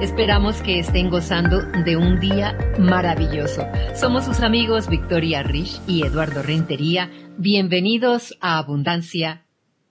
Esperamos 0.00 0.62
que 0.62 0.78
estén 0.78 1.10
gozando 1.10 1.60
de 1.84 1.96
un 1.96 2.20
día 2.20 2.56
maravilloso. 2.78 3.66
Somos 3.96 4.26
sus 4.26 4.42
amigos 4.42 4.88
Victoria 4.88 5.42
Rich 5.42 5.80
y 5.88 6.06
Eduardo 6.06 6.40
Rentería. 6.40 7.10
Bienvenidos 7.36 8.38
a 8.40 8.58
Abundancia. 8.58 9.44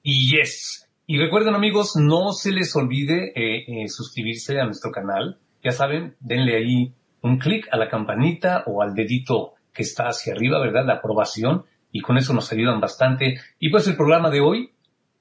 Y 0.03 0.31
yes. 0.31 0.87
Y 1.07 1.17
recuerden 1.17 1.55
amigos, 1.55 1.97
no 1.97 2.31
se 2.31 2.53
les 2.53 2.73
olvide 2.77 3.33
eh, 3.35 3.65
eh, 3.67 3.89
suscribirse 3.89 4.57
a 4.61 4.63
nuestro 4.63 4.91
canal. 4.91 5.39
Ya 5.61 5.71
saben, 5.71 6.15
denle 6.21 6.55
ahí 6.55 6.93
un 7.21 7.37
clic 7.37 7.67
a 7.73 7.77
la 7.77 7.89
campanita 7.89 8.63
o 8.65 8.81
al 8.81 8.93
dedito 8.93 9.55
que 9.73 9.83
está 9.83 10.05
hacia 10.05 10.33
arriba, 10.33 10.61
¿verdad? 10.61 10.85
La 10.85 10.95
aprobación. 10.95 11.65
Y 11.91 11.99
con 11.99 12.17
eso 12.17 12.33
nos 12.33 12.49
ayudan 12.53 12.79
bastante. 12.79 13.41
Y 13.59 13.69
pues 13.71 13.85
el 13.87 13.97
programa 13.97 14.29
de 14.29 14.39
hoy 14.39 14.69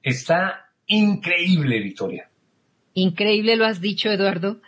está 0.01 0.69
increíble, 0.85 1.81
Victoria. 1.81 2.29
Increíble 2.93 3.57
lo 3.57 3.65
has 3.65 3.81
dicho, 3.81 4.09
Eduardo. 4.09 4.61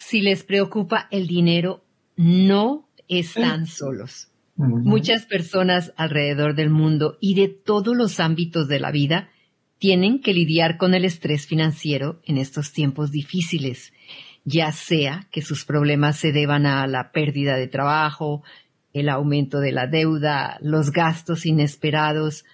Si 0.00 0.22
les 0.22 0.42
preocupa 0.42 1.06
el 1.10 1.28
dinero, 1.28 1.84
no 2.16 2.88
están 3.06 3.66
solos. 3.66 4.28
Muchas 4.56 5.26
personas 5.26 5.92
alrededor 5.96 6.54
del 6.54 6.70
mundo 6.70 7.16
y 7.20 7.34
de 7.34 7.48
todos 7.48 7.96
los 7.96 8.18
ámbitos 8.18 8.66
de 8.66 8.80
la 8.80 8.90
vida 8.90 9.30
tienen 9.78 10.20
que 10.20 10.34
lidiar 10.34 10.78
con 10.78 10.94
el 10.94 11.04
estrés 11.04 11.46
financiero 11.46 12.20
en 12.24 12.38
estos 12.38 12.72
tiempos 12.72 13.10
difíciles, 13.10 13.92
ya 14.44 14.72
sea 14.72 15.28
que 15.30 15.42
sus 15.42 15.64
problemas 15.64 16.16
se 16.16 16.32
deban 16.32 16.66
a 16.66 16.86
la 16.86 17.12
pérdida 17.12 17.56
de 17.56 17.68
trabajo, 17.68 18.42
el 18.92 19.08
aumento 19.08 19.60
de 19.60 19.72
la 19.72 19.86
deuda, 19.86 20.58
los 20.60 20.90
gastos 20.90 21.46
inesperados 21.46 22.44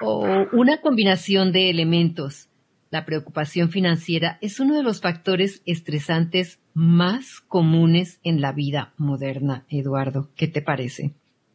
o 0.00 0.26
una 0.52 0.80
combinación 0.80 1.52
de 1.52 1.70
elementos. 1.70 2.48
La 2.90 3.04
preocupación 3.04 3.70
financiera 3.70 4.38
es 4.40 4.60
uno 4.60 4.74
de 4.74 4.82
los 4.82 5.00
factores 5.00 5.62
estresantes 5.66 6.58
más 6.78 7.40
comunes 7.40 8.20
en 8.22 8.40
la 8.40 8.52
vida 8.52 8.92
moderna, 8.98 9.66
Eduardo. 9.68 10.28
¿Qué 10.36 10.46
te 10.46 10.62
parece? 10.62 11.10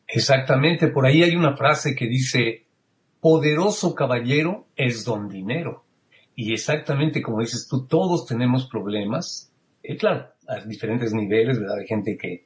Exactamente, 0.05 0.89
por 0.89 1.05
ahí 1.05 1.23
hay 1.23 1.37
una 1.37 1.55
frase 1.55 1.95
que 1.95 2.07
dice, 2.07 2.65
poderoso 3.21 3.95
caballero 3.95 4.67
es 4.75 5.05
don 5.05 5.29
dinero. 5.29 5.85
Y 6.35 6.51
exactamente 6.51 7.21
como 7.21 7.39
dices 7.39 7.69
tú, 7.69 7.87
todos 7.87 8.25
tenemos 8.25 8.67
problemas, 8.67 9.49
eh, 9.81 9.95
claro, 9.95 10.27
a 10.45 10.59
diferentes 10.65 11.13
niveles, 11.13 11.57
¿verdad? 11.57 11.77
Hay 11.79 11.87
gente 11.87 12.17
que, 12.17 12.43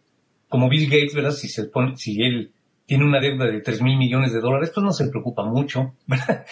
como 0.48 0.70
Bill 0.70 0.88
Gates, 0.88 1.16
¿verdad? 1.16 1.32
Si, 1.32 2.22
él 2.22 2.52
tiene 2.86 3.06
una 3.06 3.20
deuda 3.20 3.48
de 3.48 3.60
3 3.60 3.82
mil 3.82 3.98
millones 3.98 4.34
de 4.34 4.40
dólares, 4.40 4.72
pues 4.72 4.84
no 4.84 4.92
se 4.92 5.10
preocupa 5.10 5.44
mucho, 5.46 5.96
¿verdad? 6.06 6.46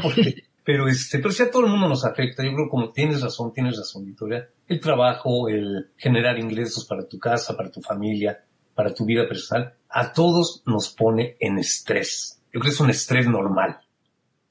Porque 0.00 0.44
pero 0.64 0.88
este, 0.88 1.18
pero 1.18 1.30
si 1.30 1.42
a 1.42 1.50
todo 1.50 1.64
el 1.64 1.70
mundo 1.70 1.88
nos 1.88 2.04
afecta, 2.04 2.44
yo 2.44 2.54
creo 2.54 2.68
como 2.68 2.92
tienes 2.92 3.20
razón, 3.20 3.52
tienes 3.52 3.76
razón, 3.76 4.04
Victoria. 4.04 4.48
El 4.68 4.80
trabajo, 4.80 5.48
el 5.48 5.90
generar 5.96 6.38
ingresos 6.38 6.86
para 6.86 7.06
tu 7.06 7.18
casa, 7.18 7.56
para 7.56 7.70
tu 7.70 7.80
familia, 7.80 8.44
para 8.74 8.94
tu 8.94 9.04
vida 9.04 9.26
personal, 9.26 9.74
a 9.88 10.12
todos 10.12 10.62
nos 10.66 10.90
pone 10.94 11.36
en 11.40 11.58
estrés. 11.58 12.40
Yo 12.52 12.60
creo 12.60 12.62
que 12.64 12.70
es 12.70 12.80
un 12.80 12.90
estrés 12.90 13.26
normal. 13.26 13.78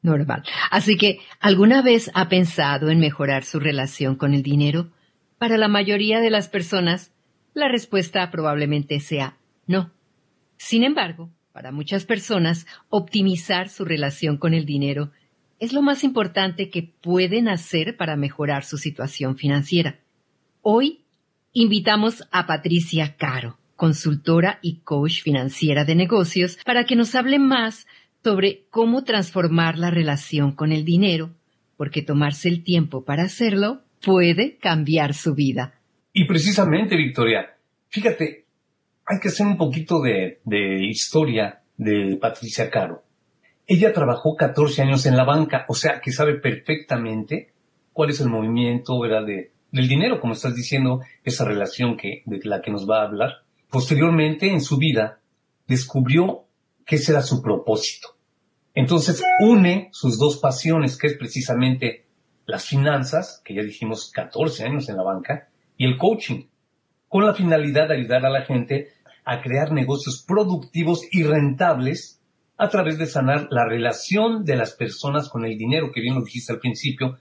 Normal. 0.01 0.43
Así 0.69 0.97
que, 0.97 1.19
¿alguna 1.39 1.81
vez 1.81 2.11
ha 2.13 2.27
pensado 2.27 2.89
en 2.89 2.99
mejorar 2.99 3.43
su 3.43 3.59
relación 3.59 4.15
con 4.15 4.33
el 4.33 4.41
dinero? 4.41 4.89
Para 5.37 5.57
la 5.57 5.67
mayoría 5.67 6.19
de 6.19 6.29
las 6.29 6.49
personas, 6.49 7.11
la 7.53 7.67
respuesta 7.67 8.29
probablemente 8.31 8.99
sea 8.99 9.37
no. 9.67 9.91
Sin 10.57 10.83
embargo, 10.83 11.31
para 11.53 11.71
muchas 11.71 12.05
personas, 12.05 12.65
optimizar 12.89 13.69
su 13.69 13.85
relación 13.85 14.37
con 14.37 14.53
el 14.53 14.65
dinero 14.65 15.11
es 15.61 15.73
lo 15.73 15.83
más 15.83 16.03
importante 16.03 16.71
que 16.71 16.81
pueden 16.81 17.47
hacer 17.47 17.95
para 17.95 18.15
mejorar 18.15 18.65
su 18.65 18.77
situación 18.77 19.37
financiera. 19.37 19.99
Hoy 20.63 21.01
invitamos 21.53 22.27
a 22.31 22.47
Patricia 22.47 23.15
Caro, 23.15 23.59
consultora 23.75 24.57
y 24.63 24.79
coach 24.79 25.21
financiera 25.21 25.85
de 25.85 25.93
negocios, 25.93 26.57
para 26.65 26.85
que 26.85 26.95
nos 26.95 27.13
hable 27.13 27.37
más 27.37 27.85
sobre 28.23 28.63
cómo 28.71 29.03
transformar 29.03 29.77
la 29.77 29.91
relación 29.91 30.51
con 30.51 30.71
el 30.71 30.83
dinero, 30.83 31.29
porque 31.77 32.01
tomarse 32.01 32.49
el 32.49 32.63
tiempo 32.63 33.05
para 33.05 33.23
hacerlo 33.23 33.83
puede 34.03 34.57
cambiar 34.57 35.13
su 35.13 35.35
vida. 35.35 35.75
Y 36.11 36.25
precisamente, 36.25 36.97
Victoria, 36.97 37.55
fíjate, 37.89 38.45
hay 39.05 39.19
que 39.19 39.27
hacer 39.27 39.45
un 39.45 39.57
poquito 39.57 40.01
de, 40.01 40.39
de 40.43 40.87
historia 40.87 41.61
de 41.77 42.17
Patricia 42.19 42.67
Caro. 42.71 43.03
Ella 43.73 43.93
trabajó 43.93 44.35
14 44.35 44.81
años 44.81 45.05
en 45.05 45.15
la 45.15 45.23
banca, 45.23 45.63
o 45.69 45.75
sea 45.75 46.01
que 46.01 46.11
sabe 46.11 46.33
perfectamente 46.33 47.53
cuál 47.93 48.09
es 48.09 48.19
el 48.19 48.27
movimiento. 48.27 49.01
De, 49.01 49.53
del 49.71 49.87
dinero, 49.87 50.19
como 50.19 50.33
estás 50.33 50.53
diciendo, 50.53 50.99
esa 51.23 51.45
relación 51.45 51.95
que, 51.95 52.21
de 52.25 52.41
la 52.43 52.61
que 52.61 52.69
nos 52.69 52.85
va 52.85 52.99
a 52.99 53.05
hablar. 53.05 53.45
Posteriormente, 53.69 54.51
en 54.51 54.59
su 54.59 54.77
vida, 54.77 55.21
descubrió 55.69 56.47
que 56.85 56.97
ese 56.97 57.13
era 57.13 57.21
su 57.21 57.41
propósito. 57.41 58.09
Entonces, 58.73 59.23
une 59.39 59.87
sus 59.93 60.19
dos 60.19 60.35
pasiones, 60.39 60.97
que 60.97 61.07
es 61.07 61.13
precisamente 61.13 62.07
las 62.45 62.65
finanzas, 62.65 63.41
que 63.45 63.53
ya 63.53 63.63
dijimos 63.63 64.11
14 64.11 64.65
años 64.65 64.89
en 64.89 64.97
la 64.97 65.03
banca, 65.03 65.47
y 65.77 65.85
el 65.85 65.97
coaching, 65.97 66.43
con 67.07 67.25
la 67.25 67.33
finalidad 67.33 67.87
de 67.87 67.95
ayudar 67.95 68.25
a 68.25 68.29
la 68.29 68.41
gente 68.41 68.89
a 69.23 69.41
crear 69.41 69.71
negocios 69.71 70.25
productivos 70.27 71.03
y 71.09 71.23
rentables 71.23 72.20
a 72.61 72.69
través 72.69 72.99
de 72.99 73.07
sanar 73.07 73.47
la 73.49 73.65
relación 73.65 74.45
de 74.45 74.55
las 74.55 74.73
personas 74.75 75.29
con 75.29 75.45
el 75.45 75.57
dinero, 75.57 75.91
que 75.91 75.99
bien 75.99 76.13
lo 76.13 76.21
dijiste 76.21 76.53
al 76.53 76.59
principio. 76.59 77.17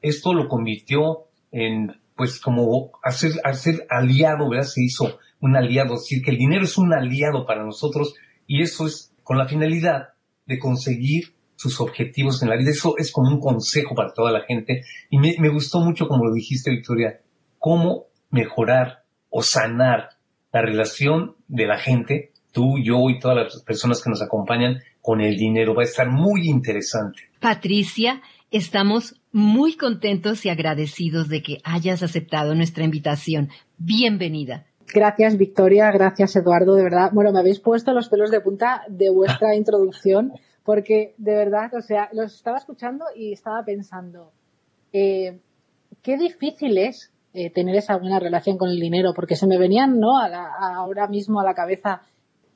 Esto 0.00 0.32
lo 0.32 0.46
convirtió 0.46 1.24
en, 1.50 2.00
pues, 2.14 2.38
como 2.38 2.92
hacer, 3.02 3.32
hacer 3.42 3.88
aliado, 3.90 4.48
¿verdad? 4.48 4.68
Se 4.68 4.84
hizo 4.84 5.18
un 5.40 5.56
aliado, 5.56 5.94
es 5.94 6.02
decir, 6.02 6.22
que 6.22 6.30
el 6.30 6.38
dinero 6.38 6.62
es 6.62 6.78
un 6.78 6.94
aliado 6.94 7.44
para 7.44 7.64
nosotros 7.64 8.14
y 8.46 8.62
eso 8.62 8.86
es 8.86 9.12
con 9.24 9.36
la 9.36 9.48
finalidad 9.48 10.10
de 10.46 10.60
conseguir 10.60 11.34
sus 11.56 11.80
objetivos 11.80 12.40
en 12.44 12.50
la 12.50 12.56
vida. 12.56 12.70
Eso 12.70 12.94
es 12.96 13.10
como 13.10 13.30
un 13.30 13.40
consejo 13.40 13.96
para 13.96 14.12
toda 14.12 14.30
la 14.30 14.42
gente. 14.42 14.84
Y 15.10 15.18
me, 15.18 15.34
me 15.40 15.48
gustó 15.48 15.80
mucho, 15.80 16.06
como 16.06 16.24
lo 16.26 16.32
dijiste, 16.32 16.70
Victoria, 16.70 17.20
cómo 17.58 18.04
mejorar 18.30 19.02
o 19.28 19.42
sanar 19.42 20.10
la 20.52 20.62
relación 20.62 21.34
de 21.48 21.66
la 21.66 21.78
gente 21.78 22.30
tú, 22.54 22.78
yo 22.82 23.10
y 23.10 23.18
todas 23.18 23.36
las 23.36 23.62
personas 23.62 24.00
que 24.02 24.08
nos 24.08 24.22
acompañan 24.22 24.78
con 25.02 25.20
el 25.20 25.36
dinero. 25.36 25.74
Va 25.74 25.82
a 25.82 25.84
estar 25.84 26.08
muy 26.08 26.48
interesante. 26.48 27.24
Patricia, 27.40 28.22
estamos 28.50 29.20
muy 29.32 29.76
contentos 29.76 30.46
y 30.46 30.48
agradecidos 30.48 31.28
de 31.28 31.42
que 31.42 31.58
hayas 31.64 32.02
aceptado 32.02 32.54
nuestra 32.54 32.84
invitación. 32.84 33.50
Bienvenida. 33.76 34.64
Gracias, 34.94 35.36
Victoria. 35.36 35.90
Gracias, 35.90 36.36
Eduardo. 36.36 36.76
De 36.76 36.84
verdad, 36.84 37.10
bueno, 37.12 37.32
me 37.32 37.40
habéis 37.40 37.58
puesto 37.58 37.92
los 37.92 38.08
pelos 38.08 38.30
de 38.30 38.40
punta 38.40 38.82
de 38.88 39.10
vuestra 39.10 39.54
introducción, 39.56 40.32
porque 40.62 41.14
de 41.18 41.34
verdad, 41.34 41.74
o 41.74 41.82
sea, 41.82 42.08
los 42.12 42.34
estaba 42.34 42.58
escuchando 42.58 43.04
y 43.16 43.32
estaba 43.32 43.64
pensando, 43.64 44.30
eh, 44.92 45.40
qué 46.02 46.16
difícil 46.16 46.78
es 46.78 47.10
eh, 47.32 47.50
tener 47.50 47.74
esa 47.74 47.96
buena 47.96 48.20
relación 48.20 48.56
con 48.56 48.70
el 48.70 48.78
dinero, 48.78 49.12
porque 49.12 49.34
se 49.34 49.48
me 49.48 49.58
venían, 49.58 49.98
¿no? 49.98 50.12
ahora 50.20 51.08
mismo 51.08 51.40
a 51.40 51.44
la 51.44 51.54
cabeza 51.54 52.02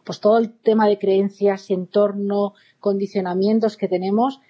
pues 0.09 0.21
todo 0.21 0.39
el 0.39 0.51
tema 0.51 0.89
de 0.89 0.99
creencias, 0.99 1.69
entorno, 1.69 2.55
condicionamientos 2.81 3.77
que 3.77 3.89
tenemos, 3.89 4.41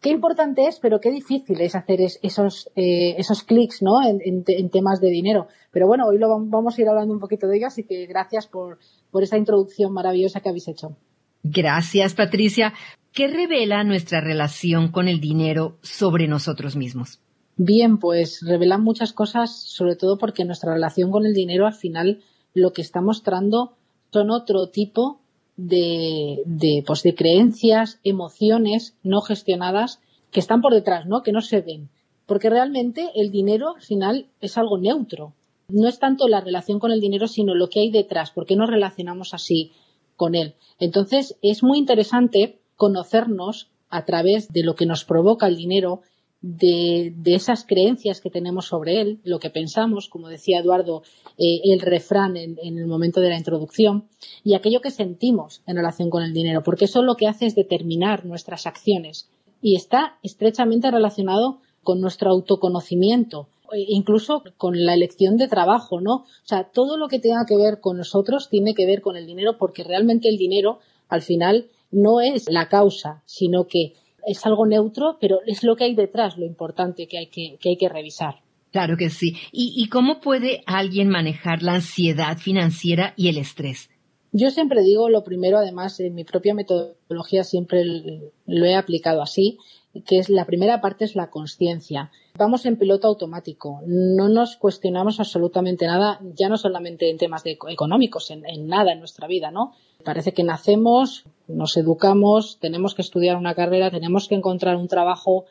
qué 0.00 0.10
importante 0.10 0.66
es, 0.66 0.80
pero 0.80 1.00
qué 1.00 1.12
difícil 1.12 1.60
es 1.60 1.76
hacer 1.76 2.00
esos, 2.00 2.72
eh, 2.74 3.14
esos 3.16 3.44
clics 3.44 3.82
¿no? 3.82 4.00
En, 4.04 4.42
temas 4.70 5.00
de 5.00 5.10
dinero. 5.10 5.46
Pero 5.70 5.86
bueno, 5.86 6.08
hoy 6.08 6.18
lo 6.18 6.28
vamos 6.28 6.76
a 6.76 6.82
ir 6.82 6.88
hablando 6.88 7.14
un 7.14 7.20
poquito 7.20 7.46
de 7.46 7.58
ello, 7.58 7.68
así 7.68 7.84
que 7.84 8.06
gracias 8.06 8.48
por, 8.48 8.80
por 9.12 9.22
esa 9.22 9.36
introducción 9.36 9.92
maravillosa 9.92 10.40
que 10.40 10.48
habéis 10.48 10.66
hecho. 10.66 10.96
Gracias, 11.44 12.14
Patricia. 12.14 12.74
¿Qué 13.12 13.28
revela 13.28 13.84
nuestra 13.84 14.20
relación 14.20 14.90
con 14.90 15.06
el 15.06 15.20
dinero 15.20 15.76
sobre 15.82 16.26
nosotros 16.26 16.74
mismos? 16.74 17.20
Bien, 17.56 17.98
pues 17.98 18.40
revela 18.44 18.76
muchas 18.76 19.12
cosas, 19.12 19.56
sobre 19.56 19.94
todo 19.94 20.18
porque 20.18 20.44
nuestra 20.44 20.74
relación 20.74 21.12
con 21.12 21.26
el 21.26 21.32
dinero 21.32 21.64
al 21.64 21.74
final 21.74 22.24
lo 22.54 22.72
que 22.72 22.82
está 22.82 23.00
mostrando 23.00 23.76
son 24.12 24.30
otro 24.30 24.68
tipo 24.68 25.20
de, 25.56 26.42
de, 26.44 26.82
pues 26.86 27.02
de 27.02 27.14
creencias, 27.14 28.00
emociones 28.04 28.96
no 29.02 29.20
gestionadas 29.20 30.00
que 30.30 30.40
están 30.40 30.60
por 30.60 30.74
detrás, 30.74 31.06
¿no? 31.06 31.22
Que 31.22 31.32
no 31.32 31.40
se 31.40 31.60
ven. 31.60 31.88
Porque 32.26 32.50
realmente 32.50 33.10
el 33.14 33.30
dinero 33.30 33.74
al 33.76 33.82
final 33.82 34.26
es 34.40 34.58
algo 34.58 34.78
neutro. 34.78 35.32
No 35.68 35.88
es 35.88 35.98
tanto 35.98 36.28
la 36.28 36.40
relación 36.40 36.78
con 36.78 36.92
el 36.92 37.00
dinero, 37.00 37.26
sino 37.26 37.54
lo 37.54 37.68
que 37.68 37.80
hay 37.80 37.90
detrás, 37.90 38.30
porque 38.30 38.56
nos 38.56 38.68
relacionamos 38.68 39.34
así 39.34 39.72
con 40.16 40.34
él. 40.34 40.54
Entonces, 40.78 41.36
es 41.42 41.62
muy 41.62 41.78
interesante 41.78 42.58
conocernos 42.76 43.70
a 43.88 44.04
través 44.04 44.48
de 44.52 44.62
lo 44.62 44.74
que 44.74 44.86
nos 44.86 45.04
provoca 45.04 45.46
el 45.46 45.56
dinero, 45.56 46.02
de, 46.40 47.14
esas 47.24 47.64
creencias 47.64 48.20
que 48.20 48.30
tenemos 48.30 48.66
sobre 48.66 49.00
él, 49.00 49.20
lo 49.24 49.38
que 49.38 49.50
pensamos, 49.50 50.08
como 50.08 50.28
decía 50.28 50.60
Eduardo, 50.60 51.02
eh, 51.38 51.60
el 51.64 51.80
refrán 51.80 52.36
en, 52.36 52.56
en, 52.62 52.78
el 52.78 52.86
momento 52.86 53.20
de 53.20 53.30
la 53.30 53.38
introducción, 53.38 54.08
y 54.44 54.54
aquello 54.54 54.80
que 54.80 54.90
sentimos 54.90 55.62
en 55.66 55.76
relación 55.76 56.10
con 56.10 56.22
el 56.22 56.32
dinero, 56.32 56.62
porque 56.62 56.84
eso 56.84 57.02
lo 57.02 57.16
que 57.16 57.26
hace 57.26 57.46
es 57.46 57.54
determinar 57.54 58.24
nuestras 58.24 58.66
acciones 58.66 59.28
y 59.60 59.76
está 59.76 60.18
estrechamente 60.22 60.90
relacionado 60.90 61.60
con 61.82 62.00
nuestro 62.00 62.30
autoconocimiento, 62.30 63.48
e 63.72 63.84
incluso 63.88 64.42
con 64.58 64.84
la 64.84 64.94
elección 64.94 65.36
de 65.36 65.48
trabajo, 65.48 66.00
¿no? 66.00 66.14
O 66.14 66.44
sea, 66.44 66.64
todo 66.64 66.96
lo 66.96 67.08
que 67.08 67.18
tenga 67.18 67.44
que 67.46 67.56
ver 67.56 67.80
con 67.80 67.96
nosotros 67.96 68.48
tiene 68.48 68.74
que 68.74 68.86
ver 68.86 69.00
con 69.00 69.16
el 69.16 69.26
dinero, 69.26 69.56
porque 69.58 69.84
realmente 69.84 70.28
el 70.28 70.36
dinero, 70.36 70.78
al 71.08 71.22
final, 71.22 71.68
no 71.90 72.20
es 72.20 72.48
la 72.48 72.68
causa, 72.68 73.22
sino 73.24 73.66
que 73.66 73.94
es 74.26 74.44
algo 74.44 74.66
neutro, 74.66 75.16
pero 75.20 75.38
es 75.46 75.62
lo 75.62 75.76
que 75.76 75.84
hay 75.84 75.94
detrás, 75.94 76.36
lo 76.36 76.44
importante 76.44 77.06
que 77.06 77.18
hay 77.18 77.28
que, 77.28 77.56
que, 77.60 77.70
hay 77.70 77.76
que 77.76 77.88
revisar. 77.88 78.40
Claro 78.72 78.96
que 78.98 79.08
sí. 79.08 79.36
¿Y, 79.52 79.88
cómo 79.88 80.20
puede 80.20 80.62
alguien 80.66 81.08
manejar 81.08 81.62
la 81.62 81.76
ansiedad 81.76 82.36
financiera 82.36 83.14
y 83.16 83.28
el 83.28 83.38
estrés? 83.38 83.88
Yo 84.32 84.50
siempre 84.50 84.82
digo 84.82 85.08
lo 85.08 85.24
primero, 85.24 85.56
además, 85.56 85.98
en 86.00 86.14
mi 86.14 86.24
propia 86.24 86.52
metodología 86.52 87.42
siempre 87.44 87.84
lo 87.84 88.66
he 88.66 88.74
aplicado 88.74 89.22
así, 89.22 89.58
que 90.04 90.18
es 90.18 90.28
la 90.28 90.44
primera 90.44 90.80
parte 90.80 91.04
es 91.04 91.16
la 91.16 91.30
conciencia. 91.30 92.10
Vamos 92.36 92.66
en 92.66 92.76
piloto 92.76 93.08
automático, 93.08 93.80
no 93.86 94.28
nos 94.28 94.56
cuestionamos 94.56 95.20
absolutamente 95.20 95.86
nada, 95.86 96.20
ya 96.34 96.48
no 96.48 96.56
solamente 96.56 97.10
en 97.10 97.18
temas 97.18 97.44
económicos, 97.46 98.30
en, 98.30 98.44
en, 98.46 98.66
nada 98.66 98.92
en 98.92 98.98
nuestra 98.98 99.26
vida, 99.26 99.50
¿no? 99.50 99.72
Parece 100.04 100.32
que 100.32 100.44
nacemos, 100.44 101.24
nos 101.48 101.76
educamos, 101.76 102.58
tenemos 102.60 102.94
que 102.94 103.02
estudiar 103.02 103.36
una 103.36 103.54
carrera, 103.54 103.90
tenemos 103.90 104.28
que 104.28 104.34
encontrar 104.34 104.76
un 104.76 104.88
trabajo 104.88 105.46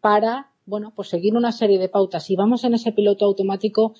para, 0.00 0.52
bueno, 0.64 0.92
pues 0.94 1.08
seguir 1.08 1.34
una 1.36 1.52
serie 1.52 1.78
de 1.78 1.88
pautas. 1.88 2.30
Y 2.30 2.36
vamos 2.36 2.64
en 2.64 2.74
ese 2.74 2.92
piloto 2.92 3.24
automático, 3.24 3.94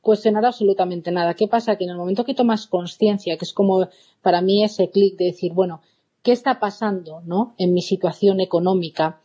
cuestionar 0.00 0.44
absolutamente 0.44 1.12
nada. 1.12 1.34
¿Qué 1.34 1.48
pasa? 1.48 1.76
Que 1.76 1.84
en 1.84 1.90
el 1.90 1.96
momento 1.96 2.24
que 2.24 2.34
tomas 2.34 2.66
conciencia, 2.66 3.38
que 3.38 3.44
es 3.44 3.52
como 3.52 3.88
para 4.20 4.42
mí 4.42 4.64
ese 4.64 4.90
clic 4.90 5.16
de 5.16 5.26
decir, 5.26 5.52
bueno, 5.52 5.80
qué 6.22 6.32
está 6.32 6.60
pasando 6.60 7.20
¿no? 7.22 7.54
en 7.58 7.72
mi 7.72 7.82
situación 7.82 8.40
económica. 8.40 9.20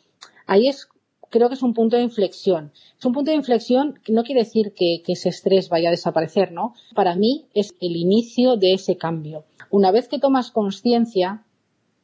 Ahí 0.46 0.68
es, 0.68 0.88
creo 1.30 1.48
que 1.48 1.56
es 1.56 1.64
un 1.64 1.74
punto 1.74 1.98
de 1.98 2.04
inflexión. 2.04 2.72
Es 2.98 3.06
un 3.06 3.14
punto 3.14 3.32
de 3.32 3.38
inflexión 3.38 4.00
que 4.04 4.14
no 4.14 4.24
quiere 4.24 4.42
decir 4.42 4.74
que, 4.74 5.04
ese 5.08 5.30
estrés 5.30 5.70
vaya 5.70 5.90
a 5.90 5.92
desaparecer, 5.92 6.52
¿no? 6.52 6.74
Para 6.96 7.16
mí 7.16 7.46
es 7.54 7.76
el 7.82 7.96
inicio 7.96 8.56
de 8.56 8.74
ese 8.74 8.98
cambio. 8.98 9.46
Una 9.70 9.92
vez 9.92 10.08
que 10.08 10.20
tomas 10.20 10.52
conciencia 10.52 11.44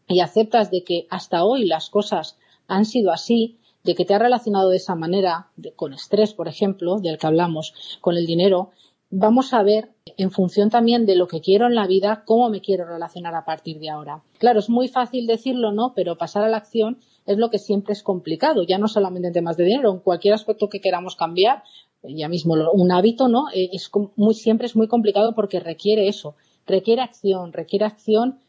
y 0.07 0.19
aceptas 0.19 0.69
de 0.69 0.83
que 0.83 1.07
hasta 1.09 1.43
hoy 1.43 1.65
las 1.65 1.89
cosas 1.89 2.37
han 2.67 2.85
sido 2.85 3.11
así, 3.11 3.57
de 3.83 3.95
que 3.95 4.05
te 4.05 4.13
has 4.13 4.21
relacionado 4.21 4.69
de 4.69 4.77
esa 4.77 4.95
manera, 4.95 5.49
con 5.75 5.93
estrés, 5.93 6.33
por 6.33 6.47
ejemplo, 6.47 6.99
del 6.99 7.17
que 7.17 7.27
hablamos, 7.27 7.73
con 7.99 8.15
el 8.15 8.25
dinero, 8.25 8.71
vamos 9.15 9.53
a 9.53 9.61
ver, 9.61 9.91
en 10.17 10.31
función 10.31 10.69
también 10.71 11.05
de 11.05 11.15
lo 11.15 11.27
que 11.27 11.39
quiero 11.39 11.67
en 11.67 11.75
la 11.75 11.85
vida, 11.85 12.23
cómo 12.25 12.49
me 12.49 12.61
quiero 12.61 12.85
relacionar 12.85 13.35
a 13.35 13.45
partir 13.45 13.79
de 13.79 13.89
ahora. 13.89 14.23
Claro, 14.39 14.59
es 14.59 14.69
muy 14.69 14.87
fácil 14.87 15.27
decirlo, 15.27 15.71
¿no? 15.71 15.93
Pero 15.95 16.17
pasar 16.17 16.43
a 16.43 16.49
la 16.49 16.57
acción 16.57 16.97
es 17.27 17.37
lo 17.37 17.51
que 17.51 17.59
siempre 17.59 17.93
es 17.93 18.01
complicado, 18.01 18.63
ya 18.63 18.79
no 18.79 18.87
solamente 18.87 19.27
en 19.27 19.33
temas 19.33 19.55
de 19.55 19.65
dinero, 19.65 19.91
en 19.91 19.99
cualquier 19.99 20.33
aspecto 20.33 20.67
que 20.67 20.81
queramos 20.81 21.15
cambiar, 21.15 21.63
ya 22.01 22.27
mismo 22.27 22.55
un 22.73 22.91
hábito, 22.91 23.27
¿no? 23.27 23.49
Eh, 23.53 23.69
es 23.71 23.89
muy, 24.15 24.33
siempre 24.33 24.65
es 24.65 24.75
muy 24.75 24.87
complicado 24.87 25.35
porque 25.35 25.59
requiere 25.59 26.07
eso, 26.07 26.35
requiere 26.65 27.01
acción, 27.03 27.53
requiere 27.53 27.85
acción 27.85 28.39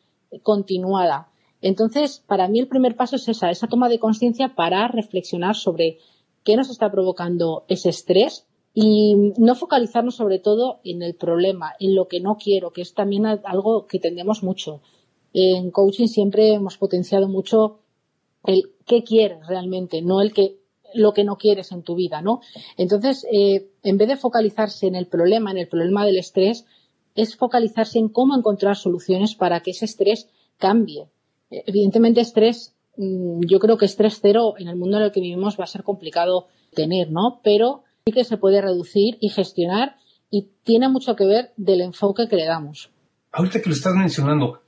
continuada. 0.42 1.28
Entonces, 1.60 2.22
para 2.26 2.48
mí 2.48 2.58
el 2.58 2.68
primer 2.68 2.96
paso 2.96 3.16
es 3.16 3.28
esa, 3.28 3.50
esa 3.50 3.68
toma 3.68 3.88
de 3.88 3.98
conciencia 3.98 4.54
para 4.54 4.88
reflexionar 4.88 5.56
sobre 5.56 5.98
qué 6.42 6.56
nos 6.56 6.70
está 6.70 6.90
provocando 6.90 7.64
ese 7.68 7.90
estrés, 7.90 8.46
y 8.74 9.14
no 9.38 9.54
focalizarnos 9.54 10.16
sobre 10.16 10.40
todo 10.40 10.80
en 10.84 11.02
el 11.02 11.14
problema, 11.14 11.74
en 11.78 11.94
lo 11.94 12.08
que 12.08 12.20
no 12.20 12.36
quiero, 12.36 12.72
que 12.72 12.82
es 12.82 12.92
también 12.92 13.24
algo 13.24 13.86
que 13.86 14.00
tendemos 14.00 14.42
mucho. 14.42 14.80
En 15.32 15.70
coaching 15.70 16.08
siempre 16.08 16.52
hemos 16.52 16.76
potenciado 16.76 17.28
mucho 17.28 17.78
el 18.44 18.72
qué 18.84 19.04
quieres 19.04 19.46
realmente, 19.46 20.02
no 20.02 20.20
el 20.20 20.32
que 20.32 20.58
lo 20.94 21.12
que 21.12 21.24
no 21.24 21.36
quieres 21.36 21.72
en 21.72 21.82
tu 21.82 21.96
vida, 21.96 22.22
¿no? 22.22 22.40
Entonces, 22.76 23.26
eh, 23.32 23.68
en 23.82 23.98
vez 23.98 24.08
de 24.08 24.16
focalizarse 24.16 24.86
en 24.86 24.94
el 24.94 25.06
problema, 25.06 25.50
en 25.50 25.58
el 25.58 25.68
problema 25.68 26.06
del 26.06 26.18
estrés, 26.18 26.66
es 27.14 27.36
focalizarse 27.36 27.98
en 27.98 28.08
cómo 28.08 28.36
encontrar 28.36 28.76
soluciones 28.76 29.34
para 29.34 29.60
que 29.60 29.72
ese 29.72 29.84
estrés 29.84 30.28
cambie. 30.58 31.08
Evidentemente, 31.50 32.20
estrés, 32.20 32.74
mm, 32.96 33.40
yo 33.46 33.58
creo 33.58 33.76
que 33.76 33.86
estrés 33.86 34.18
cero 34.20 34.54
en 34.58 34.68
el 34.68 34.76
mundo 34.76 34.96
en 34.96 35.04
el 35.04 35.12
que 35.12 35.20
vivimos 35.20 35.58
va 35.58 35.64
a 35.64 35.68
ser 35.68 35.82
complicado 35.82 36.46
tener, 36.74 37.10
¿no? 37.10 37.40
Pero 37.42 37.83
sí 38.06 38.12
que 38.12 38.24
se 38.24 38.36
puede 38.36 38.60
reducir 38.60 39.16
y 39.18 39.30
gestionar 39.30 39.96
y 40.30 40.50
tiene 40.62 40.90
mucho 40.90 41.16
que 41.16 41.24
ver 41.24 41.52
del 41.56 41.80
enfoque 41.80 42.28
que 42.28 42.36
le 42.36 42.44
damos. 42.44 42.90
Ahorita 43.32 43.62
que 43.62 43.70
lo 43.70 43.74
estás 43.74 43.94
mencionando, 43.94 44.60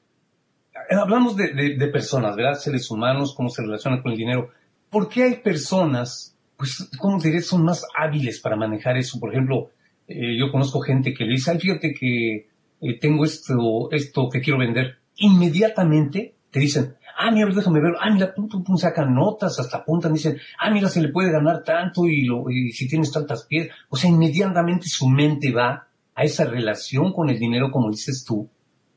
eh, 0.75 0.95
hablamos 0.95 1.37
de, 1.37 1.89
personas, 1.93 2.35
¿verdad? 2.35 2.55
Seres 2.55 2.91
humanos, 2.91 3.35
cómo 3.37 3.51
se 3.51 3.61
relacionan 3.61 4.01
con 4.01 4.13
el 4.13 4.17
dinero. 4.17 4.49
¿Por 4.89 5.11
qué 5.11 5.25
hay 5.25 5.37
personas, 5.43 6.35
pues, 6.57 6.89
cómo 6.99 7.21
diré, 7.21 7.43
son 7.43 7.63
más 7.63 7.85
hábiles 7.95 8.41
para 8.41 8.57
manejar 8.57 8.97
eso? 8.97 9.21
Por 9.21 9.35
ejemplo, 9.35 9.69
eh, 10.09 10.39
yo 10.39 10.51
conozco 10.51 10.81
gente 10.81 11.13
que 11.13 11.25
le 11.27 11.33
dice, 11.33 11.51
ay, 11.51 11.59
fíjate 11.59 11.93
que 11.93 12.49
eh, 12.81 12.99
tengo 12.99 13.23
esto, 13.27 13.91
esto 13.91 14.31
que 14.31 14.41
quiero 14.41 14.59
vender. 14.59 14.97
Inmediatamente 15.17 16.37
te 16.51 16.59
dicen, 16.59 16.96
ah, 17.17 17.31
mira, 17.31 17.49
déjame 17.53 17.81
ver, 17.81 17.95
ah, 18.01 18.11
mira, 18.11 18.35
pum, 18.35 18.49
pum, 18.49 18.63
pum, 18.63 18.77
sacan 18.77 19.15
notas, 19.15 19.59
hasta 19.59 19.79
apuntan, 19.79 20.13
dicen, 20.13 20.39
ah, 20.59 20.71
mira, 20.71 20.89
se 20.89 21.01
le 21.01 21.09
puede 21.09 21.33
ganar 21.33 21.63
tanto 21.65 22.07
y, 22.07 22.25
lo, 22.25 22.51
y 22.51 22.73
si 22.73 22.89
tienes 22.89 23.11
tantas 23.13 23.47
piezas. 23.47 23.75
O 23.89 23.97
sea, 23.97 24.11
inmediatamente 24.11 24.87
su 24.89 25.09
mente 25.09 25.53
va 25.53 25.87
a 26.15 26.25
esa 26.25 26.45
relación 26.45 27.13
con 27.13 27.29
el 27.29 27.39
dinero, 27.39 27.71
como 27.71 27.91
dices 27.91 28.25
tú, 28.27 28.49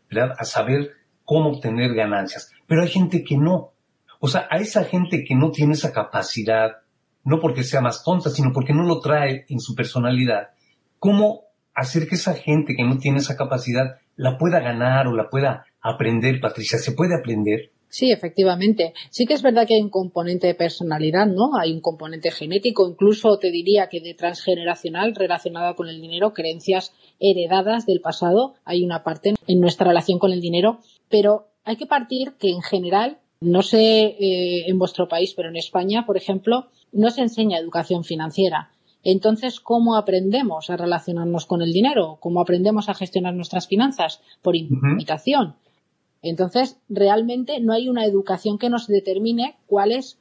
¿verdad? 0.09 0.35
A 0.37 0.45
saber 0.45 0.91
cómo 1.23 1.49
obtener 1.49 1.93
ganancias. 1.93 2.51
Pero 2.67 2.81
hay 2.81 2.89
gente 2.89 3.23
que 3.23 3.37
no. 3.37 3.73
O 4.19 4.27
sea, 4.27 4.47
a 4.49 4.57
esa 4.57 4.83
gente 4.83 5.23
que 5.23 5.35
no 5.35 5.51
tiene 5.51 5.73
esa 5.73 5.93
capacidad, 5.93 6.77
no 7.23 7.39
porque 7.39 7.63
sea 7.63 7.81
más 7.81 8.03
tonta, 8.03 8.29
sino 8.29 8.51
porque 8.53 8.73
no 8.73 8.83
lo 8.83 8.99
trae 8.99 9.45
en 9.49 9.59
su 9.59 9.75
personalidad, 9.75 10.49
¿cómo 10.97 11.43
hacer 11.73 12.07
que 12.07 12.15
esa 12.15 12.33
gente 12.33 12.75
que 12.75 12.83
no 12.83 12.97
tiene 12.97 13.19
esa 13.19 13.37
capacidad 13.37 13.97
la 14.15 14.37
pueda 14.37 14.59
ganar 14.59 15.07
o 15.07 15.15
la 15.15 15.29
pueda 15.29 15.65
aprender, 15.81 16.41
Patricia? 16.41 16.77
¿Se 16.77 16.91
puede 16.91 17.15
aprender? 17.15 17.71
Sí, 17.89 18.11
efectivamente. 18.11 18.93
Sí 19.09 19.25
que 19.25 19.33
es 19.33 19.41
verdad 19.41 19.67
que 19.67 19.73
hay 19.73 19.81
un 19.81 19.89
componente 19.89 20.45
de 20.45 20.53
personalidad, 20.53 21.25
¿no? 21.25 21.57
Hay 21.59 21.71
un 21.71 21.81
componente 21.81 22.29
genético, 22.29 22.87
incluso 22.87 23.39
te 23.39 23.49
diría 23.49 23.89
que 23.89 23.99
de 23.99 24.13
transgeneracional 24.13 25.15
relacionada 25.15 25.73
con 25.73 25.89
el 25.89 25.99
dinero, 25.99 26.33
creencias 26.33 26.93
heredadas 27.19 27.87
del 27.87 27.99
pasado. 27.99 28.53
Hay 28.63 28.83
una 28.83 29.03
parte 29.03 29.33
en 29.47 29.59
nuestra 29.59 29.87
relación 29.87 30.19
con 30.19 30.31
el 30.31 30.39
dinero, 30.39 30.79
pero 31.09 31.47
hay 31.65 31.77
que 31.77 31.87
partir 31.87 32.33
que 32.39 32.49
en 32.49 32.61
general, 32.61 33.17
no 33.41 33.63
sé 33.63 34.05
eh, 34.05 34.65
en 34.67 34.77
vuestro 34.77 35.07
país, 35.07 35.33
pero 35.35 35.49
en 35.49 35.57
España, 35.57 36.05
por 36.05 36.15
ejemplo, 36.15 36.67
no 36.91 37.09
se 37.09 37.21
enseña 37.21 37.57
educación 37.57 38.03
financiera. 38.03 38.69
Entonces, 39.03 39.59
¿cómo 39.59 39.95
aprendemos 39.95 40.69
a 40.69 40.77
relacionarnos 40.77 41.45
con 41.45 41.61
el 41.61 41.71
dinero? 41.71 42.17
¿Cómo 42.19 42.41
aprendemos 42.41 42.89
a 42.89 42.93
gestionar 42.93 43.33
nuestras 43.33 43.67
finanzas? 43.67 44.21
Por 44.41 44.55
imitación. 44.55 45.55
Entonces, 46.21 46.79
realmente 46.89 47.59
no 47.59 47.73
hay 47.73 47.89
una 47.89 48.05
educación 48.05 48.57
que 48.57 48.69
nos 48.69 48.87
determine 48.87 49.57
cuál 49.67 49.91
es 49.91 50.19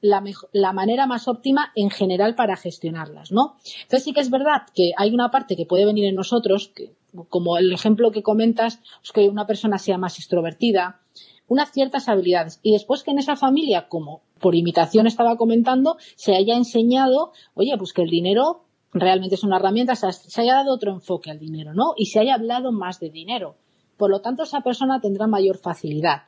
la, 0.00 0.72
manera 0.72 1.06
más 1.06 1.28
óptima 1.28 1.72
en 1.74 1.90
general 1.90 2.34
para 2.34 2.56
gestionarlas, 2.56 3.32
¿no? 3.32 3.56
Entonces 3.82 4.04
sí 4.04 4.12
que 4.12 4.20
es 4.20 4.30
verdad 4.30 4.62
que 4.74 4.92
hay 4.96 5.12
una 5.12 5.30
parte 5.30 5.56
que 5.56 5.66
puede 5.66 5.86
venir 5.86 6.04
en 6.04 6.14
nosotros, 6.14 6.68
que, 6.74 6.92
como 7.28 7.58
el 7.58 7.72
ejemplo 7.72 8.10
que 8.10 8.22
comentas, 8.22 8.80
es 9.02 9.12
que 9.12 9.28
una 9.28 9.46
persona 9.46 9.78
sea 9.78 9.98
más 9.98 10.18
extrovertida, 10.18 11.00
unas 11.48 11.72
ciertas 11.72 12.08
habilidades, 12.08 12.60
y 12.62 12.72
después 12.72 13.02
que 13.02 13.10
en 13.10 13.18
esa 13.18 13.34
familia, 13.34 13.88
como 13.88 14.22
por 14.38 14.54
imitación 14.54 15.06
estaba 15.06 15.36
comentando, 15.36 15.96
se 16.14 16.36
haya 16.36 16.56
enseñado, 16.56 17.32
oye, 17.54 17.74
pues 17.78 17.92
que 17.92 18.02
el 18.02 18.10
dinero 18.10 18.64
realmente 18.92 19.34
es 19.34 19.44
una 19.44 19.56
herramienta, 19.56 19.96
se 19.96 20.40
haya 20.40 20.54
dado 20.54 20.74
otro 20.74 20.92
enfoque 20.92 21.30
al 21.30 21.38
dinero, 21.38 21.74
¿no? 21.74 21.94
Y 21.96 22.06
se 22.06 22.20
haya 22.20 22.34
hablado 22.34 22.70
más 22.70 23.00
de 23.00 23.10
dinero. 23.10 23.56
Por 23.98 24.10
lo 24.10 24.20
tanto, 24.20 24.44
esa 24.44 24.62
persona 24.62 25.00
tendrá 25.00 25.26
mayor 25.26 25.58
facilidad. 25.58 26.22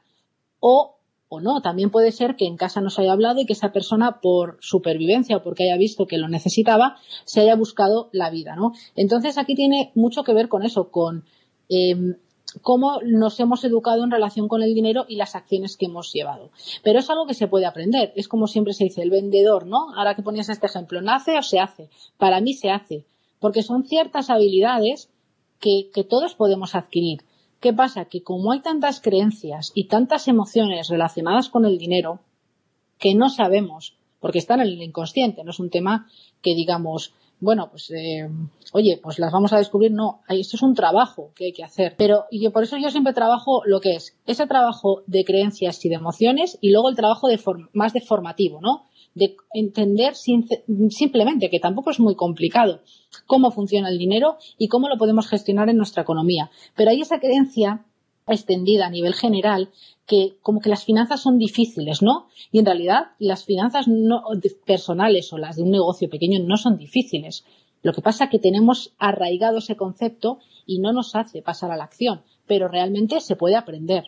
O, 0.58 0.96
no, 1.40 1.62
también 1.62 1.90
puede 1.90 2.10
ser 2.10 2.34
que 2.34 2.46
en 2.46 2.56
casa 2.56 2.80
no 2.80 2.90
se 2.90 3.02
haya 3.02 3.12
hablado 3.12 3.40
y 3.40 3.46
que 3.46 3.52
esa 3.52 3.72
persona, 3.72 4.20
por 4.20 4.58
supervivencia 4.60 5.36
o 5.36 5.42
porque 5.42 5.64
haya 5.64 5.78
visto 5.78 6.06
que 6.06 6.18
lo 6.18 6.28
necesitaba, 6.28 6.96
se 7.24 7.40
haya 7.40 7.54
buscado 7.54 8.10
la 8.12 8.28
vida, 8.30 8.56
¿no? 8.56 8.72
Entonces, 8.96 9.38
aquí 9.38 9.54
tiene 9.54 9.92
mucho 9.94 10.24
que 10.24 10.34
ver 10.34 10.48
con 10.48 10.64
eso, 10.64 10.90
con 10.90 11.24
em, 11.68 12.16
cómo 12.60 12.98
nos 13.04 13.38
hemos 13.38 13.62
educado 13.62 14.02
en 14.02 14.10
relación 14.10 14.48
con 14.48 14.64
el 14.64 14.74
dinero 14.74 15.04
y 15.08 15.14
las 15.14 15.36
acciones 15.36 15.76
que 15.76 15.86
hemos 15.86 16.12
llevado. 16.12 16.50
Pero 16.82 16.98
es 16.98 17.08
algo 17.08 17.26
que 17.26 17.34
se 17.34 17.46
puede 17.46 17.66
aprender. 17.66 18.12
Es 18.16 18.26
como 18.26 18.48
siempre 18.48 18.74
se 18.74 18.84
dice, 18.84 19.02
el 19.02 19.10
vendedor, 19.10 19.68
¿no? 19.68 19.94
Ahora 19.94 20.16
que 20.16 20.22
ponías 20.22 20.48
este 20.48 20.66
ejemplo, 20.66 21.00
¿nace 21.00 21.38
o 21.38 21.42
se 21.42 21.60
hace? 21.60 21.88
Para 22.18 22.40
mí 22.40 22.54
se 22.54 22.70
hace. 22.70 23.06
Porque 23.38 23.62
son 23.62 23.84
ciertas 23.84 24.28
habilidades 24.28 25.08
que 25.60 26.04
todos 26.08 26.34
podemos 26.34 26.74
adquirir. 26.74 27.20
¿Qué 27.60 27.72
pasa? 27.72 28.06
Que 28.06 28.22
como 28.22 28.52
hay 28.52 28.60
tantas 28.60 29.00
creencias 29.00 29.72
y 29.74 29.86
tantas 29.86 30.28
emociones 30.28 30.88
relacionadas 30.88 31.50
con 31.50 31.66
el 31.66 31.78
dinero, 31.78 32.20
que 32.98 33.14
no 33.14 33.28
sabemos, 33.28 33.96
porque 34.18 34.38
están 34.38 34.60
en 34.60 34.68
el 34.68 34.82
inconsciente, 34.82 35.44
no 35.44 35.50
es 35.50 35.60
un 35.60 35.70
tema 35.70 36.08
que 36.42 36.54
digamos, 36.54 37.14
bueno, 37.40 37.68
pues, 37.70 37.90
eh, 37.90 38.28
oye, 38.72 38.98
pues 39.02 39.18
las 39.18 39.32
vamos 39.32 39.52
a 39.52 39.58
descubrir. 39.58 39.92
No, 39.92 40.20
esto 40.28 40.56
es 40.56 40.62
un 40.62 40.74
trabajo 40.74 41.32
que 41.34 41.46
hay 41.46 41.52
que 41.52 41.64
hacer. 41.64 41.94
Pero 41.96 42.26
y 42.30 42.48
por 42.50 42.62
eso 42.62 42.76
yo 42.76 42.90
siempre 42.90 43.14
trabajo 43.14 43.62
lo 43.64 43.80
que 43.80 43.94
es 43.94 44.16
ese 44.26 44.46
trabajo 44.46 45.02
de 45.06 45.24
creencias 45.24 45.84
y 45.84 45.88
de 45.88 45.94
emociones 45.96 46.58
y 46.60 46.70
luego 46.70 46.90
el 46.90 46.96
trabajo 46.96 47.28
de 47.28 47.40
más 47.72 47.92
de 47.92 48.02
formativo, 48.02 48.60
¿no? 48.60 48.84
De 49.14 49.36
entender 49.52 50.14
simplemente, 50.14 51.50
que 51.50 51.58
tampoco 51.58 51.90
es 51.90 51.98
muy 51.98 52.14
complicado, 52.14 52.82
cómo 53.26 53.50
funciona 53.50 53.88
el 53.88 53.98
dinero 53.98 54.36
y 54.56 54.68
cómo 54.68 54.88
lo 54.88 54.98
podemos 54.98 55.28
gestionar 55.28 55.68
en 55.68 55.76
nuestra 55.76 56.02
economía. 56.02 56.50
Pero 56.76 56.90
hay 56.90 57.00
esa 57.00 57.18
creencia 57.18 57.84
extendida 58.28 58.86
a 58.86 58.90
nivel 58.90 59.14
general 59.14 59.70
que 60.06 60.36
como 60.42 60.60
que 60.60 60.70
las 60.70 60.84
finanzas 60.84 61.20
son 61.20 61.38
difíciles, 61.38 62.02
¿no? 62.02 62.28
Y 62.52 62.58
en 62.58 62.66
realidad 62.66 63.12
las 63.18 63.44
finanzas 63.44 63.86
no, 63.88 64.22
personales 64.66 65.32
o 65.32 65.38
las 65.38 65.56
de 65.56 65.62
un 65.62 65.70
negocio 65.70 66.08
pequeño 66.08 66.40
no 66.44 66.56
son 66.56 66.76
difíciles. 66.76 67.44
Lo 67.82 67.92
que 67.92 68.02
pasa 68.02 68.24
es 68.24 68.30
que 68.30 68.38
tenemos 68.38 68.92
arraigado 68.98 69.58
ese 69.58 69.76
concepto 69.76 70.38
y 70.66 70.80
no 70.80 70.92
nos 70.92 71.14
hace 71.14 71.42
pasar 71.42 71.70
a 71.70 71.76
la 71.76 71.84
acción, 71.84 72.22
pero 72.46 72.68
realmente 72.68 73.20
se 73.20 73.36
puede 73.36 73.56
aprender. 73.56 74.04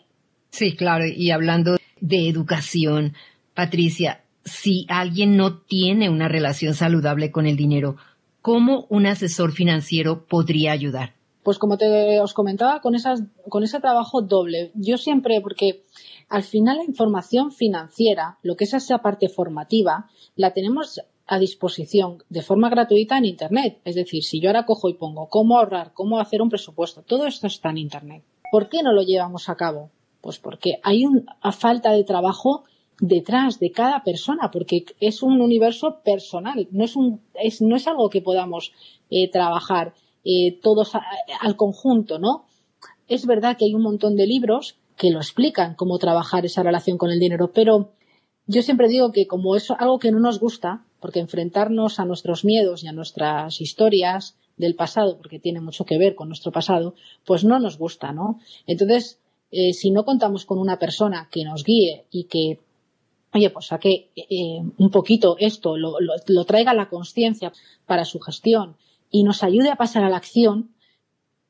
Sí, 0.51 0.77
claro, 0.77 1.05
y 1.07 1.31
hablando 1.31 1.77
de 2.01 2.29
educación, 2.29 3.15
Patricia, 3.55 4.22
si 4.45 4.87
alguien 4.89 5.37
no 5.37 5.59
tiene 5.59 6.11
una 6.11 6.29
relación 6.29 6.75
saludable 6.75 7.31
con 7.31 7.47
el 7.47 7.57
dinero, 7.57 7.97
¿cómo 8.41 8.87
un 8.89 9.07
asesor 9.07 9.53
financiero 9.53 10.25
podría 10.27 10.73
ayudar? 10.73 11.15
Pues 11.43 11.59
como 11.59 11.77
te 11.77 12.21
os 12.21 12.35
comentaba, 12.35 12.81
con, 12.81 12.95
esas, 12.95 13.23
con 13.49 13.65
ese 13.65 13.81
trabajo 13.81 14.23
doble, 14.23 14.71
yo 14.75 14.97
siempre, 14.97 15.41
porque 15.41 15.83
al 16.29 16.45
final 16.45 16.79
la 16.79 16.85
información 16.85 17.51
financiera, 17.51 18.39
lo 18.43 18.57
que 18.57 18.65
es 18.65 18.75
esa 18.75 18.99
parte 18.99 19.29
formativa, 19.29 20.09
la 20.37 20.53
tenemos 20.53 21.01
a 21.27 21.39
disposición 21.39 22.23
de 22.29 22.43
forma 22.43 22.69
gratuita 22.69 23.19
en 23.19 23.25
Internet. 23.25 23.81
Es 23.85 23.95
decir, 23.95 24.23
si 24.23 24.41
yo 24.41 24.51
ahora 24.51 24.67
cojo 24.67 24.89
y 24.89 24.95
pongo 24.95 25.29
cómo 25.29 25.59
ahorrar, 25.59 25.93
cómo 25.95 26.21
hacer 26.21 26.43
un 26.43 26.49
presupuesto, 26.49 27.03
todo 27.03 27.27
esto 27.27 27.47
está 27.47 27.71
en 27.71 27.79
Internet. 27.79 28.23
¿Por 28.51 28.69
qué 28.69 28.83
no 28.83 28.93
lo 28.93 29.03
llevamos 29.03 29.49
a 29.49 29.57
cabo? 29.57 29.91
Pues 30.21 30.39
porque 30.39 30.79
hay 30.83 31.05
una 31.07 31.53
falta 31.53 31.93
de 31.93 32.05
trabajo 32.05 32.65
detrás 33.03 33.59
de 33.59 33.73
cada 33.73 34.05
persona, 34.05 34.51
porque 34.53 34.85
es 35.01 35.25
un 35.25 35.41
universo 35.41 35.99
personal, 36.05 36.69
no 36.71 36.85
es, 36.85 36.95
un, 36.95 37.21
es, 37.35 37.61
no 37.61 37.75
es 37.75 37.89
algo 37.89 38.09
que 38.09 38.23
podamos 38.23 38.73
eh, 39.11 39.29
trabajar 39.29 39.93
eh, 40.25 40.61
todos 40.63 40.93
al 41.41 41.57
conjunto, 41.57 42.21
¿no? 42.21 42.45
Es 43.09 43.27
verdad 43.27 43.57
que 43.59 43.65
hay 43.65 43.75
un 43.75 43.83
montón 43.83 44.15
de 44.15 44.29
libros 44.29 44.77
que 44.97 45.11
lo 45.11 45.19
explican 45.19 45.75
cómo 45.75 45.99
trabajar 45.99 46.47
esa 46.47 46.63
relación 46.63 46.97
con 46.97 47.11
el 47.11 47.19
dinero, 47.19 47.51
pero 47.53 47.91
yo 48.47 48.63
siempre 48.63 48.87
digo 48.87 49.11
que 49.11 49.27
como 49.27 49.57
es 49.57 49.69
algo 49.73 49.99
que 49.99 50.13
no 50.13 50.21
nos 50.21 50.39
gusta, 50.39 50.85
porque 51.01 51.19
enfrentarnos 51.19 51.99
a 51.99 52.05
nuestros 52.05 52.45
miedos 52.45 52.85
y 52.85 52.87
a 52.87 52.93
nuestras 52.93 53.61
historias 53.61 54.37
del 54.57 54.77
pasado, 54.77 55.17
porque 55.17 55.41
tiene 55.41 55.61
mucho 55.61 55.85
que 55.85 55.99
ver 55.99 56.15
con 56.15 56.29
nuestro 56.29 56.53
pasado, 56.53 56.95
pues 57.27 57.43
no 57.43 57.59
nos 57.59 57.79
gusta, 57.79 58.13
¿no? 58.13 58.39
Entonces, 58.69 59.19
eh, 59.51 59.73
si 59.73 59.91
no 59.91 60.05
contamos 60.05 60.47
con 60.47 60.61
una 60.61 60.79
persona 60.79 61.29
que 61.33 61.43
nos 61.43 61.65
guíe 61.65 62.07
y 62.13 62.25
que, 62.25 62.61
oye, 63.35 63.51
pues 63.51 63.67
saque 63.67 64.11
eh, 64.17 64.61
un 64.77 64.91
poquito 64.91 65.37
esto, 65.39 65.77
lo, 65.77 66.45
traiga 66.45 66.73
a 66.73 66.75
la 66.75 66.89
conciencia 66.89 67.53
para 67.87 68.05
su 68.05 68.21
gestión 68.21 68.77
y 69.11 69.25
nos 69.25 69.43
ayude 69.43 69.71
a 69.71 69.77
pasar 69.77 70.05
a 70.05 70.11
la 70.11 70.17
acción, 70.17 70.75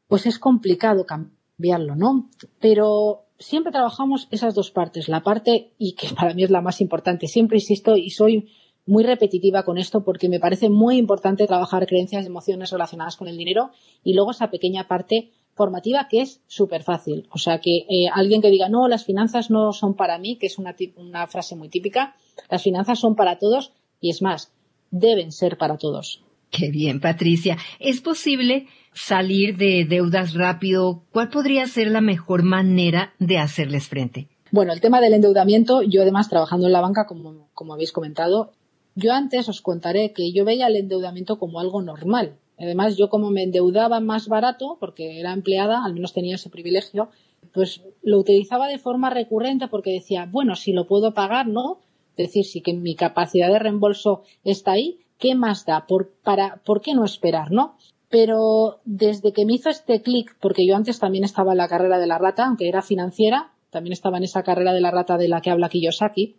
pues 0.09 0.27
es 0.27 0.39
complicado 0.39 1.05
cambiarlo, 1.07 1.97
¿no? 1.97 2.29
Pero 2.61 3.25
siempre 3.39 3.73
trabajamos 3.73 4.29
esas 4.31 4.55
dos 4.55 4.71
partes, 4.71 5.09
la 5.09 5.23
parte, 5.23 5.73
y 5.79 5.95
que 5.95 6.09
para 6.15 6.35
mí 6.35 6.45
es 6.45 6.51
la 6.51 6.61
más 6.61 6.81
importante, 6.81 7.27
siempre 7.27 7.59
insisto 7.59 7.97
y 7.97 8.11
soy 8.11 8.49
muy 8.85 9.05
repetitiva 9.05 9.63
con 9.63 9.79
esto 9.79 10.03
porque 10.03 10.29
me 10.29 10.41
parece 10.41 10.69
muy 10.69 10.97
importante 10.97 11.47
trabajar 11.47 11.87
creencias 11.87 12.25
y 12.25 12.27
emociones 12.27 12.71
relacionadas 12.71 13.17
con 13.17 13.29
el 13.29 13.37
dinero 13.37 13.71
y 14.03 14.15
luego 14.15 14.33
esa 14.33 14.51
pequeña 14.51 14.89
parte 14.89 15.31
formativa 15.55 16.09
que 16.09 16.23
es 16.23 16.41
súper 16.47 16.83
fácil. 16.83 17.29
O 17.31 17.39
sea, 17.39 17.61
que 17.61 17.87
eh, 17.89 18.09
alguien 18.13 18.41
que 18.41 18.51
diga, 18.51 18.69
no, 18.69 18.89
las 18.89 19.05
finanzas 19.05 19.51
no 19.51 19.73
son 19.73 19.95
para 19.95 20.19
mí, 20.19 20.37
que 20.37 20.47
es 20.47 20.59
una, 20.59 20.75
una 20.97 21.27
frase 21.27 21.57
muy 21.57 21.69
típica, 21.69 22.15
las 22.51 22.63
finanzas 22.63 22.99
son 22.99 23.15
para 23.15 23.39
todos 23.39 23.73
y 24.01 24.11
es 24.11 24.23
más, 24.23 24.53
deben 24.91 25.33
ser 25.33 25.59
para 25.59 25.77
todos. 25.79 26.23
Qué 26.51 26.71
bien, 26.71 27.01
Patricia. 27.01 27.57
¿Es 27.81 28.01
posible 28.03 28.67
salir 28.93 29.57
de 29.57 29.87
deudas 29.89 30.35
rápido? 30.35 31.03
¿Cuál 31.11 31.31
podría 31.31 31.67
ser 31.67 31.91
la 31.91 32.03
mejor 32.03 32.43
manera 32.43 33.15
de 33.19 33.39
hacerles 33.39 33.89
frente? 33.89 34.29
Bueno, 34.51 34.75
el 34.75 34.83
tema 34.83 35.01
del 35.01 35.15
endeudamiento, 35.15 35.81
yo 35.83 36.03
además 36.03 36.29
trabajando 36.29 36.67
en 36.67 36.75
la 36.75 36.83
banca, 36.83 37.07
como, 37.07 37.49
como 37.55 37.73
habéis 37.73 37.91
comentado, 37.91 38.53
yo 38.95 39.15
antes 39.15 39.49
os 39.49 39.63
contaré 39.63 40.13
que 40.13 40.31
yo 40.33 40.45
veía 40.45 40.67
el 40.67 40.77
endeudamiento 40.77 41.39
como 41.39 41.59
algo 41.59 41.81
normal. 41.81 42.37
Además, 42.59 42.97
yo 42.97 43.09
como 43.09 43.31
me 43.31 43.43
endeudaba 43.43 44.01
más 44.01 44.29
barato, 44.29 44.77
porque 44.79 45.19
era 45.19 45.33
empleada, 45.33 45.85
al 45.85 45.95
menos 45.95 46.13
tenía 46.13 46.37
ese 46.37 46.51
privilegio, 46.51 47.09
pues 47.53 47.83
lo 48.03 48.19
utilizaba 48.19 48.69
de 48.69 48.79
forma 48.79 49.11
recurrente 49.11 49.69
porque 49.69 49.93
decía, 49.93 50.29
bueno, 50.31 50.55
si 50.55 50.73
lo 50.73 50.87
puedo 50.87 51.13
pagar, 51.13 51.49
¿no? 51.49 51.81
Es 52.17 52.29
decir, 52.29 52.45
si 52.45 52.61
que 52.61 52.75
mi 52.75 52.95
capacidad 52.95 53.49
de 53.49 53.59
reembolso 53.59 54.23
está 54.45 54.73
ahí, 54.73 55.01
¿qué 55.19 55.35
más 55.35 55.65
da? 55.67 55.87
¿Por, 55.87 56.13
para, 56.23 56.61
¿por 56.65 56.81
qué 56.81 56.95
no 56.95 57.05
esperar, 57.05 57.51
no? 57.51 57.77
Pero 58.09 58.81
desde 58.85 59.33
que 59.33 59.47
me 59.47 59.55
hizo 59.55 59.71
este 59.71 60.03
clic, 60.03 60.37
porque 60.41 60.67
yo 60.67 60.77
antes 60.77 60.99
también 60.99 61.25
estaba 61.25 61.53
en 61.53 61.59
la 61.59 61.69
carrera 61.69 61.99
de 61.99 62.07
la 62.07 62.19
rata, 62.19 62.47
aunque 62.47 62.69
era 62.69 62.83
financiera, 62.83 63.53
también 63.71 63.93
estaba 63.93 64.19
en 64.19 64.25
esa 64.25 64.43
carrera 64.43 64.75
de 64.75 64.83
la 64.83 64.91
rata 64.91 65.17
de 65.17 65.29
la 65.29 65.41
que 65.41 65.51
habla 65.51 65.71
Kiyosaki, 65.71 66.37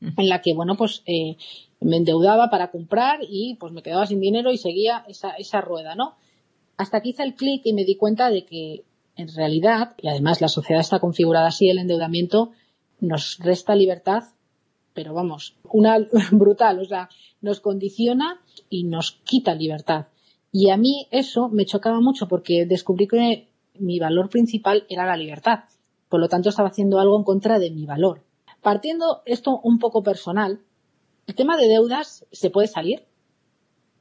en 0.00 0.28
la 0.28 0.40
que, 0.42 0.54
bueno, 0.54 0.76
pues 0.76 1.02
eh, 1.06 1.36
me 1.86 1.96
endeudaba 1.96 2.50
para 2.50 2.70
comprar 2.70 3.20
y 3.28 3.56
pues 3.58 3.72
me 3.72 3.82
quedaba 3.82 4.06
sin 4.06 4.20
dinero 4.20 4.52
y 4.52 4.58
seguía 4.58 5.04
esa, 5.08 5.30
esa 5.30 5.60
rueda, 5.60 5.94
¿no? 5.94 6.14
Hasta 6.76 7.00
que 7.00 7.10
hice 7.10 7.22
el 7.22 7.34
clic 7.34 7.62
y 7.64 7.72
me 7.72 7.84
di 7.84 7.96
cuenta 7.96 8.30
de 8.30 8.44
que 8.44 8.84
en 9.16 9.28
realidad, 9.34 9.94
y 10.02 10.08
además 10.08 10.40
la 10.40 10.48
sociedad 10.48 10.80
está 10.80 10.98
configurada 10.98 11.48
así, 11.48 11.70
el 11.70 11.78
endeudamiento 11.78 12.52
nos 13.00 13.38
resta 13.38 13.74
libertad 13.74 14.24
pero 14.96 15.12
vamos, 15.12 15.54
una 15.70 15.98
brutal, 16.32 16.80
o 16.80 16.84
sea, 16.86 17.08
nos 17.42 17.60
condiciona 17.60 18.40
y 18.68 18.84
nos 18.84 19.12
quita 19.12 19.54
libertad. 19.54 20.06
Y 20.50 20.70
a 20.70 20.78
mí 20.78 21.06
eso 21.10 21.48
me 21.50 21.66
chocaba 21.66 22.00
mucho 22.00 22.26
porque 22.26 22.64
descubrí 22.66 23.06
que 23.06 23.48
mi 23.78 23.98
valor 24.00 24.30
principal 24.30 24.86
era 24.88 25.04
la 25.04 25.18
libertad. 25.18 25.64
Por 26.08 26.18
lo 26.18 26.28
tanto, 26.28 26.48
estaba 26.48 26.70
haciendo 26.70 26.98
algo 26.98 27.18
en 27.18 27.24
contra 27.24 27.58
de 27.58 27.70
mi 27.70 27.84
valor. 27.84 28.22
Partiendo 28.62 29.22
esto 29.26 29.60
un 29.62 29.78
poco 29.78 30.02
personal, 30.02 30.60
el 31.26 31.34
tema 31.34 31.56
de 31.56 31.68
deudas 31.68 32.24
se 32.30 32.50
puede 32.50 32.68
salir. 32.68 33.04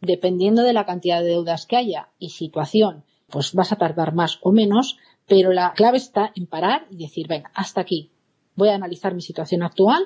Dependiendo 0.02 0.62
de 0.62 0.74
la 0.74 0.86
cantidad 0.86 1.22
de 1.22 1.30
deudas 1.30 1.66
que 1.66 1.78
haya 1.78 2.10
y 2.20 2.30
situación, 2.30 3.04
pues 3.30 3.54
vas 3.54 3.72
a 3.72 3.78
tardar 3.78 4.14
más 4.14 4.40
o 4.42 4.52
menos, 4.52 4.98
pero 5.26 5.52
la 5.52 5.74
clave 5.74 5.98
está 5.98 6.32
en 6.36 6.46
parar 6.46 6.86
y 6.92 6.98
decir, 6.98 7.28
venga, 7.28 7.52
hasta 7.56 7.82
aquí. 7.82 8.12
Voy 8.56 8.70
a 8.70 8.76
analizar 8.76 9.16
mi 9.16 9.22
situación 9.22 9.64
actual, 9.64 10.04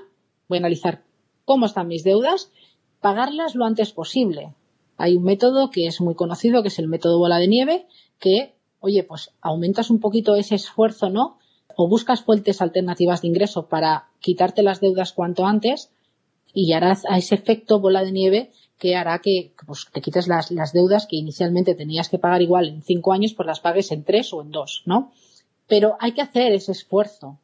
voy 0.48 0.58
a 0.58 0.62
analizar 0.62 1.04
cómo 1.44 1.66
están 1.66 1.88
mis 1.88 2.04
deudas, 2.04 2.52
pagarlas 3.02 3.56
lo 3.56 3.66
antes 3.66 3.92
posible. 3.92 4.54
Hay 4.98 5.18
un 5.18 5.24
método 5.24 5.70
que 5.70 5.88
es 5.88 6.00
muy 6.00 6.16
conocido, 6.16 6.62
que 6.62 6.70
es 6.70 6.80
el 6.80 6.88
método 6.88 7.20
bola 7.20 7.38
de 7.38 7.48
nieve, 7.48 7.88
que, 8.20 8.56
oye, 8.80 9.04
pues 9.04 9.32
aumentas 9.42 9.90
un 9.90 10.00
poquito 10.00 10.36
ese 10.36 10.56
esfuerzo, 10.56 11.10
¿no? 11.10 11.38
O 11.76 11.90
buscas 11.90 12.24
fuentes 12.24 12.62
alternativas 12.62 13.22
de 13.22 13.28
ingreso 13.28 13.68
para 13.68 14.10
quitarte 14.20 14.64
las 14.64 14.80
deudas 14.80 15.14
cuanto 15.14 15.46
antes 15.46 15.92
y 16.54 16.74
harás 16.74 17.04
a 17.10 17.18
ese 17.18 17.36
efecto 17.36 17.80
bola 17.80 18.04
de 18.04 18.12
nieve 18.12 18.52
que 18.78 18.96
hará 18.96 19.20
que 19.20 19.54
pues, 19.68 19.88
te 19.92 20.02
quites 20.02 20.28
las, 20.28 20.52
las 20.52 20.74
deudas 20.74 21.06
que 21.06 21.18
inicialmente 21.18 21.76
tenías 21.76 22.10
que 22.10 22.18
pagar 22.18 22.42
igual 22.42 22.70
en 22.70 22.82
cinco 22.82 23.12
años, 23.12 23.34
pues 23.34 23.46
las 23.46 23.60
pagues 23.60 23.92
en 23.92 24.04
tres 24.04 24.34
o 24.34 24.42
en 24.42 24.52
dos, 24.52 24.84
¿no? 24.86 25.12
Pero 25.68 25.98
hay 26.00 26.14
que 26.14 26.22
hacer 26.22 26.54
ese 26.54 26.72
esfuerzo. 26.72 27.38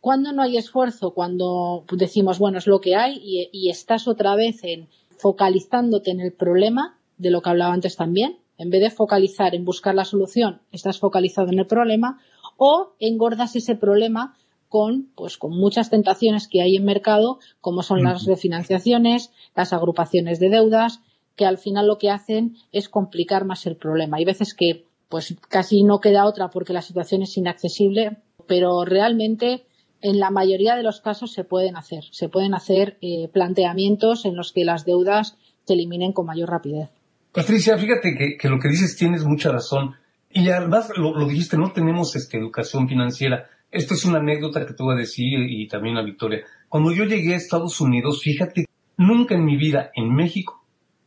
Cuando 0.00 0.32
no 0.32 0.42
hay 0.42 0.56
esfuerzo, 0.56 1.14
cuando 1.14 1.84
decimos, 1.92 2.40
bueno, 2.40 2.58
es 2.58 2.66
lo 2.66 2.80
que 2.80 2.96
hay 2.96 3.20
y, 3.22 3.70
estás 3.70 4.08
otra 4.08 4.34
vez 4.34 4.64
en 4.64 4.88
focalizándote 5.16 6.10
en 6.10 6.20
el 6.20 6.32
problema, 6.32 6.98
de 7.16 7.30
lo 7.30 7.40
que 7.40 7.50
hablaba 7.50 7.72
antes 7.72 7.94
también, 7.94 8.38
en 8.58 8.70
vez 8.70 8.80
de 8.80 8.90
focalizar 8.90 9.54
en 9.54 9.64
buscar 9.64 9.94
la 9.94 10.04
solución, 10.04 10.60
estás 10.72 10.98
focalizado 10.98 11.50
en 11.52 11.60
el 11.60 11.66
problema 11.66 12.20
o 12.56 12.94
engordas 12.98 13.54
ese 13.54 13.76
problema 13.76 14.34
con, 14.72 15.10
pues, 15.14 15.36
con 15.36 15.50
muchas 15.50 15.90
tentaciones 15.90 16.48
que 16.48 16.62
hay 16.62 16.76
en 16.76 16.84
mercado, 16.86 17.40
como 17.60 17.82
son 17.82 18.02
las 18.02 18.24
refinanciaciones, 18.24 19.30
las 19.54 19.74
agrupaciones 19.74 20.40
de 20.40 20.48
deudas, 20.48 21.02
que 21.36 21.44
al 21.44 21.58
final 21.58 21.86
lo 21.88 21.98
que 21.98 22.08
hacen 22.08 22.56
es 22.72 22.88
complicar 22.88 23.44
más 23.44 23.66
el 23.66 23.76
problema. 23.76 24.16
Hay 24.16 24.24
veces 24.24 24.54
que, 24.54 24.86
pues, 25.10 25.36
casi 25.50 25.82
no 25.82 26.00
queda 26.00 26.24
otra 26.24 26.48
porque 26.48 26.72
la 26.72 26.80
situación 26.80 27.20
es 27.20 27.36
inaccesible, 27.36 28.16
pero 28.46 28.86
realmente 28.86 29.66
en 30.00 30.18
la 30.18 30.30
mayoría 30.30 30.74
de 30.74 30.82
los 30.82 31.02
casos 31.02 31.34
se 31.34 31.44
pueden 31.44 31.76
hacer. 31.76 32.04
Se 32.10 32.30
pueden 32.30 32.54
hacer 32.54 32.96
eh, 33.02 33.28
planteamientos 33.30 34.24
en 34.24 34.36
los 34.36 34.52
que 34.52 34.64
las 34.64 34.86
deudas 34.86 35.36
se 35.66 35.74
eliminen 35.74 36.14
con 36.14 36.24
mayor 36.24 36.48
rapidez. 36.48 36.88
Patricia, 37.30 37.76
fíjate 37.76 38.38
que, 38.40 38.48
lo 38.48 38.58
que 38.58 38.68
dices 38.68 38.96
tienes 38.96 39.22
mucha 39.26 39.52
razón. 39.52 39.96
Y 40.30 40.48
además 40.48 40.90
lo, 40.96 41.28
dijiste, 41.28 41.58
no 41.58 41.72
tenemos 41.72 42.16
este, 42.16 42.38
educación 42.38 42.88
financiera. 42.88 43.50
Esto 43.72 43.94
es 43.94 44.04
una 44.04 44.18
anécdota 44.18 44.66
que 44.66 44.74
te 44.74 44.82
voy 44.82 44.94
a 44.94 44.98
decir 44.98 45.40
y 45.40 45.66
también 45.66 45.96
a 45.96 46.02
Victoria. 46.02 46.44
Cuando 46.68 46.92
yo 46.92 47.04
llegué 47.04 47.32
a 47.32 47.38
Estados 47.38 47.80
Unidos, 47.80 48.22
fíjate, 48.22 48.66
nunca 48.98 49.34
en 49.34 49.46
mi 49.46 49.56
vida 49.56 49.90
en 49.94 50.14
México 50.14 50.62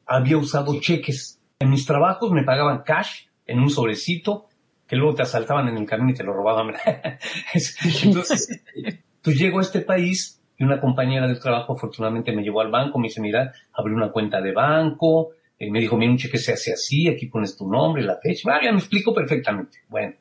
había 0.07 0.37
usado 0.37 0.79
cheques. 0.81 1.39
En 1.59 1.69
mis 1.69 1.85
trabajos 1.85 2.31
me 2.31 2.43
pagaban 2.43 2.81
cash 2.83 3.27
en 3.45 3.59
un 3.59 3.69
sobrecito 3.69 4.47
que 4.87 4.95
luego 4.95 5.13
te 5.13 5.21
asaltaban 5.21 5.67
en 5.67 5.77
el 5.77 5.85
camino 5.85 6.09
y 6.09 6.15
te 6.15 6.23
lo 6.23 6.33
robaban. 6.33 6.73
Entonces, 8.03 8.63
pues 9.21 9.37
llego 9.37 9.59
a 9.59 9.61
este 9.61 9.81
país 9.81 10.41
y 10.57 10.63
una 10.63 10.81
compañera 10.81 11.27
del 11.27 11.39
trabajo 11.39 11.73
afortunadamente 11.73 12.31
me 12.31 12.41
llevó 12.41 12.61
al 12.61 12.71
banco, 12.71 12.97
me 12.97 13.09
dice, 13.09 13.21
mira, 13.21 13.53
abrí 13.73 13.93
una 13.93 14.11
cuenta 14.11 14.41
de 14.41 14.53
banco, 14.53 15.33
y 15.59 15.69
me 15.69 15.79
dijo, 15.79 15.97
mira, 15.97 16.11
un 16.11 16.17
cheque 16.17 16.37
se 16.37 16.53
hace 16.53 16.73
así, 16.73 17.07
aquí 17.07 17.27
pones 17.27 17.55
tu 17.55 17.69
nombre, 17.69 18.03
la 18.03 18.17
fecha. 18.17 18.49
Ah, 18.51 18.59
ya 18.63 18.71
me 18.71 18.79
explico 18.79 19.13
perfectamente. 19.13 19.79
Bueno, 19.87 20.15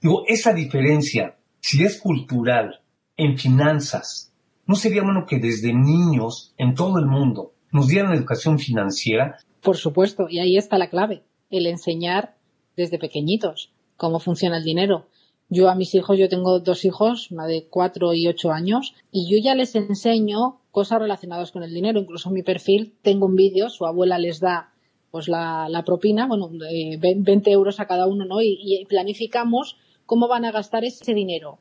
digo, 0.00 0.24
esa 0.26 0.52
diferencia, 0.52 1.34
si 1.68 1.82
es 1.82 2.00
cultural, 2.00 2.78
en 3.16 3.36
finanzas, 3.36 4.32
¿no 4.68 4.76
sería 4.76 5.02
bueno 5.02 5.26
que 5.26 5.40
desde 5.40 5.74
niños, 5.74 6.54
en 6.58 6.76
todo 6.76 7.00
el 7.00 7.06
mundo, 7.06 7.54
nos 7.72 7.88
dieran 7.88 8.12
educación 8.12 8.60
financiera? 8.60 9.38
Por 9.62 9.76
supuesto, 9.76 10.28
y 10.30 10.38
ahí 10.38 10.56
está 10.56 10.78
la 10.78 10.90
clave, 10.90 11.24
el 11.50 11.66
enseñar 11.66 12.36
desde 12.76 13.00
pequeñitos 13.00 13.72
cómo 13.96 14.20
funciona 14.20 14.58
el 14.58 14.62
dinero. 14.62 15.08
Yo 15.48 15.68
a 15.68 15.74
mis 15.74 15.92
hijos, 15.96 16.16
yo 16.16 16.28
tengo 16.28 16.60
dos 16.60 16.84
hijos, 16.84 17.32
una 17.32 17.48
de 17.48 17.66
cuatro 17.68 18.14
y 18.14 18.28
ocho 18.28 18.52
años, 18.52 18.94
y 19.10 19.28
yo 19.28 19.42
ya 19.42 19.56
les 19.56 19.74
enseño 19.74 20.60
cosas 20.70 21.00
relacionadas 21.00 21.50
con 21.50 21.64
el 21.64 21.74
dinero. 21.74 21.98
Incluso 21.98 22.28
en 22.28 22.34
mi 22.36 22.44
perfil 22.44 22.94
tengo 23.02 23.26
un 23.26 23.34
vídeo, 23.34 23.70
su 23.70 23.86
abuela 23.86 24.20
les 24.20 24.38
da 24.38 24.72
pues 25.10 25.26
la, 25.26 25.82
propina, 25.84 26.28
bueno, 26.28 26.48
20 26.48 27.50
euros 27.50 27.80
a 27.80 27.88
cada 27.88 28.06
uno, 28.06 28.24
¿no? 28.24 28.40
Y, 28.40 28.86
planificamos 28.88 29.78
cómo 30.06 30.28
van 30.28 30.44
a 30.44 30.52
gastar 30.52 30.84
ese 30.84 31.14
dinero 31.14 31.58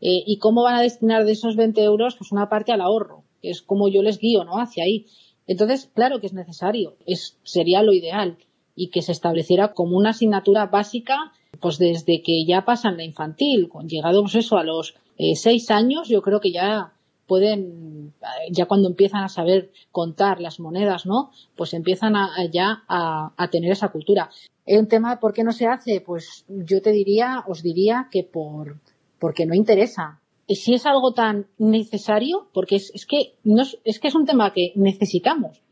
eh, 0.00 0.22
y 0.26 0.38
cómo 0.38 0.62
van 0.62 0.76
a 0.76 0.82
destinar 0.82 1.24
de 1.24 1.32
esos 1.32 1.56
20 1.56 1.82
euros 1.82 2.16
pues 2.16 2.32
una 2.32 2.48
parte 2.48 2.72
al 2.72 2.80
ahorro, 2.80 3.24
que 3.42 3.50
es 3.50 3.62
como 3.62 3.88
yo 3.88 4.02
les 4.02 4.18
guío, 4.18 4.44
¿no? 4.44 4.60
Hacia 4.60 4.84
ahí. 4.84 5.06
Entonces, 5.46 5.90
claro 5.94 6.20
que 6.20 6.26
es 6.26 6.32
necesario, 6.32 6.96
es, 7.06 7.38
sería 7.42 7.82
lo 7.82 7.92
ideal 7.92 8.38
y 8.74 8.90
que 8.90 9.02
se 9.02 9.12
estableciera 9.12 9.72
como 9.72 9.96
una 9.96 10.10
asignatura 10.10 10.66
básica 10.66 11.32
pues 11.60 11.78
desde 11.78 12.22
que 12.22 12.44
ya 12.46 12.64
pasan 12.64 12.96
la 12.96 13.04
infantil, 13.04 13.70
llegados 13.86 14.22
pues 14.22 14.34
eso 14.34 14.58
a 14.58 14.64
los 14.64 14.94
eh, 15.18 15.34
seis 15.34 15.70
años, 15.70 16.08
yo 16.08 16.20
creo 16.20 16.40
que 16.40 16.52
ya 16.52 16.92
pueden, 17.26 18.12
ya 18.50 18.66
cuando 18.66 18.88
empiezan 18.88 19.24
a 19.24 19.28
saber 19.28 19.72
contar 19.90 20.40
las 20.40 20.60
monedas, 20.60 21.06
¿no? 21.06 21.30
Pues 21.56 21.74
empiezan 21.74 22.16
a, 22.16 22.28
ya 22.52 22.84
a, 22.88 23.48
tener 23.50 23.72
esa 23.72 23.88
cultura. 23.88 24.30
El 24.66 24.88
tema, 24.88 25.20
¿por 25.20 25.32
qué 25.32 25.44
no 25.44 25.52
se 25.52 25.66
hace? 25.66 26.00
Pues 26.00 26.44
yo 26.48 26.82
te 26.82 26.90
diría, 26.90 27.44
os 27.46 27.62
diría 27.62 28.08
que 28.10 28.24
por, 28.24 28.80
porque 29.20 29.46
no 29.46 29.54
interesa. 29.54 30.20
Y 30.48 30.56
si 30.56 30.74
es 30.74 30.86
algo 30.86 31.12
tan 31.12 31.46
necesario, 31.56 32.48
porque 32.52 32.76
es, 32.76 32.90
es 32.92 33.06
que 33.06 33.34
no 33.44 33.62
es, 33.62 33.78
es 33.84 34.00
que 34.00 34.08
es 34.08 34.14
un 34.14 34.26
tema 34.26 34.52
que 34.52 34.72
necesitamos. 34.74 35.62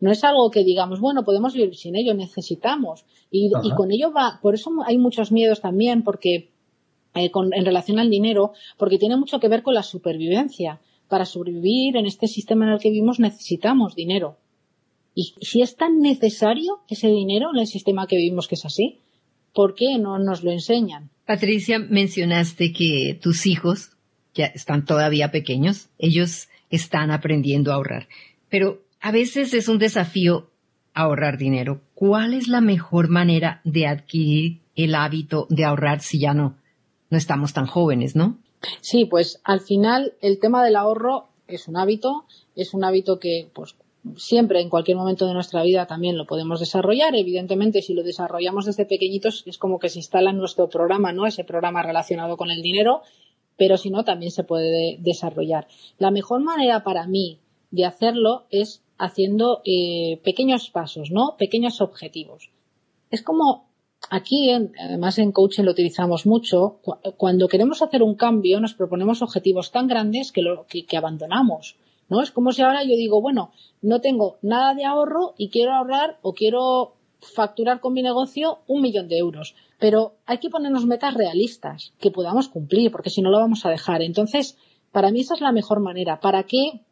No 0.00 0.10
es 0.10 0.24
algo 0.24 0.50
que 0.50 0.64
digamos, 0.64 1.00
bueno, 1.00 1.24
podemos 1.24 1.52
vivir 1.52 1.76
sin 1.76 1.94
ello, 1.94 2.14
necesitamos. 2.14 3.04
Y, 3.30 3.50
con 3.76 3.92
ello 3.92 4.10
va, 4.12 4.40
por 4.42 4.54
eso 4.54 4.70
hay 4.86 4.96
muchos 4.96 5.30
miedos 5.30 5.60
también, 5.60 6.02
porque 6.02 6.50
eh, 7.14 7.30
en 7.34 7.64
relación 7.64 7.98
al 7.98 8.08
dinero, 8.08 8.52
porque 8.78 8.98
tiene 8.98 9.16
mucho 9.16 9.38
que 9.38 9.48
ver 9.48 9.62
con 9.62 9.74
la 9.74 9.82
supervivencia. 9.82 10.80
Para 11.08 11.26
sobrevivir 11.26 11.96
en 11.96 12.06
este 12.06 12.28
sistema 12.28 12.66
en 12.66 12.72
el 12.72 12.78
que 12.78 12.88
vivimos 12.88 13.20
necesitamos 13.20 13.94
dinero. 13.94 14.36
Y 15.20 15.34
si 15.42 15.60
es 15.60 15.76
tan 15.76 16.00
necesario 16.00 16.80
ese 16.88 17.08
dinero 17.08 17.50
en 17.52 17.60
el 17.60 17.66
sistema 17.66 18.06
que 18.06 18.16
vivimos 18.16 18.48
que 18.48 18.54
es 18.54 18.64
así, 18.64 19.00
¿por 19.52 19.74
qué 19.74 19.98
no 19.98 20.18
nos 20.18 20.42
lo 20.42 20.50
enseñan? 20.50 21.10
Patricia, 21.26 21.78
mencionaste 21.78 22.72
que 22.72 23.18
tus 23.20 23.44
hijos 23.44 23.90
ya 24.32 24.46
están 24.46 24.86
todavía 24.86 25.30
pequeños, 25.30 25.90
ellos 25.98 26.48
están 26.70 27.10
aprendiendo 27.10 27.70
a 27.70 27.74
ahorrar. 27.74 28.08
Pero 28.48 28.80
a 28.98 29.12
veces 29.12 29.52
es 29.52 29.68
un 29.68 29.78
desafío 29.78 30.48
ahorrar 30.94 31.36
dinero. 31.36 31.82
¿Cuál 31.92 32.32
es 32.32 32.48
la 32.48 32.62
mejor 32.62 33.10
manera 33.10 33.60
de 33.64 33.88
adquirir 33.88 34.60
el 34.74 34.94
hábito 34.94 35.46
de 35.50 35.64
ahorrar 35.66 36.00
si 36.00 36.18
ya 36.18 36.32
no, 36.32 36.56
no 37.10 37.18
estamos 37.18 37.52
tan 37.52 37.66
jóvenes, 37.66 38.16
no? 38.16 38.38
Sí, 38.80 39.04
pues 39.04 39.42
al 39.44 39.60
final 39.60 40.14
el 40.22 40.38
tema 40.40 40.64
del 40.64 40.76
ahorro 40.76 41.28
es 41.46 41.68
un 41.68 41.76
hábito, 41.76 42.24
es 42.56 42.72
un 42.72 42.84
hábito 42.84 43.18
que 43.18 43.50
pues 43.52 43.74
siempre 44.16 44.60
en 44.60 44.70
cualquier 44.70 44.96
momento 44.96 45.26
de 45.26 45.34
nuestra 45.34 45.62
vida 45.62 45.86
también 45.86 46.16
lo 46.16 46.26
podemos 46.26 46.60
desarrollar. 46.60 47.14
Evidentemente, 47.14 47.82
si 47.82 47.94
lo 47.94 48.02
desarrollamos 48.02 48.66
desde 48.66 48.86
pequeñitos 48.86 49.44
es 49.46 49.58
como 49.58 49.78
que 49.78 49.88
se 49.88 49.98
instala 49.98 50.30
en 50.30 50.38
nuestro 50.38 50.68
programa, 50.68 51.12
¿no? 51.12 51.26
Ese 51.26 51.44
programa 51.44 51.82
relacionado 51.82 52.36
con 52.36 52.50
el 52.50 52.62
dinero, 52.62 53.02
pero 53.56 53.76
si 53.76 53.90
no 53.90 54.04
también 54.04 54.30
se 54.30 54.44
puede 54.44 54.96
desarrollar. 55.00 55.66
La 55.98 56.10
mejor 56.10 56.42
manera 56.42 56.82
para 56.82 57.06
mí 57.06 57.40
de 57.70 57.84
hacerlo 57.84 58.46
es 58.50 58.82
haciendo 58.98 59.62
eh, 59.64 60.20
pequeños 60.24 60.70
pasos, 60.70 61.10
¿no? 61.10 61.36
Pequeños 61.38 61.80
objetivos. 61.80 62.50
Es 63.10 63.22
como 63.22 63.70
aquí, 64.08 64.50
además 64.50 65.18
en 65.18 65.32
coaching 65.32 65.64
lo 65.64 65.72
utilizamos 65.72 66.26
mucho, 66.26 66.80
cuando 67.16 67.48
queremos 67.48 67.82
hacer 67.82 68.02
un 68.02 68.14
cambio 68.14 68.60
nos 68.60 68.74
proponemos 68.74 69.22
objetivos 69.22 69.70
tan 69.72 69.88
grandes 69.88 70.32
que, 70.32 70.42
lo, 70.42 70.66
que, 70.66 70.96
abandonamos. 70.96 71.76
¿No? 72.10 72.20
Es 72.20 72.30
como 72.30 72.52
si 72.52 72.62
ahora 72.62 72.82
yo 72.84 72.96
digo, 72.96 73.22
bueno, 73.22 73.52
no 73.80 74.00
tengo 74.00 74.38
nada 74.42 74.74
de 74.74 74.84
ahorro 74.84 75.34
y 75.38 75.48
quiero 75.48 75.72
ahorrar 75.72 76.18
o 76.22 76.34
quiero 76.34 76.94
facturar 77.20 77.80
con 77.80 77.92
mi 77.92 78.02
negocio 78.02 78.58
un 78.66 78.82
millón 78.82 79.08
de 79.08 79.18
euros. 79.18 79.54
Pero 79.78 80.16
hay 80.26 80.38
que 80.38 80.50
ponernos 80.50 80.84
metas 80.84 81.14
realistas 81.14 81.94
que 81.98 82.10
podamos 82.10 82.48
cumplir, 82.48 82.90
porque 82.90 83.10
si 83.10 83.22
no 83.22 83.30
lo 83.30 83.38
vamos 83.38 83.64
a 83.64 83.70
dejar. 83.70 84.02
Entonces, 84.02 84.58
para 84.92 85.10
mí 85.10 85.20
esa 85.20 85.34
es 85.34 85.40
la 85.40 85.52
mejor 85.52 85.80
manera. 85.80 86.20
¿Para 86.20 86.42
qué 86.42 86.82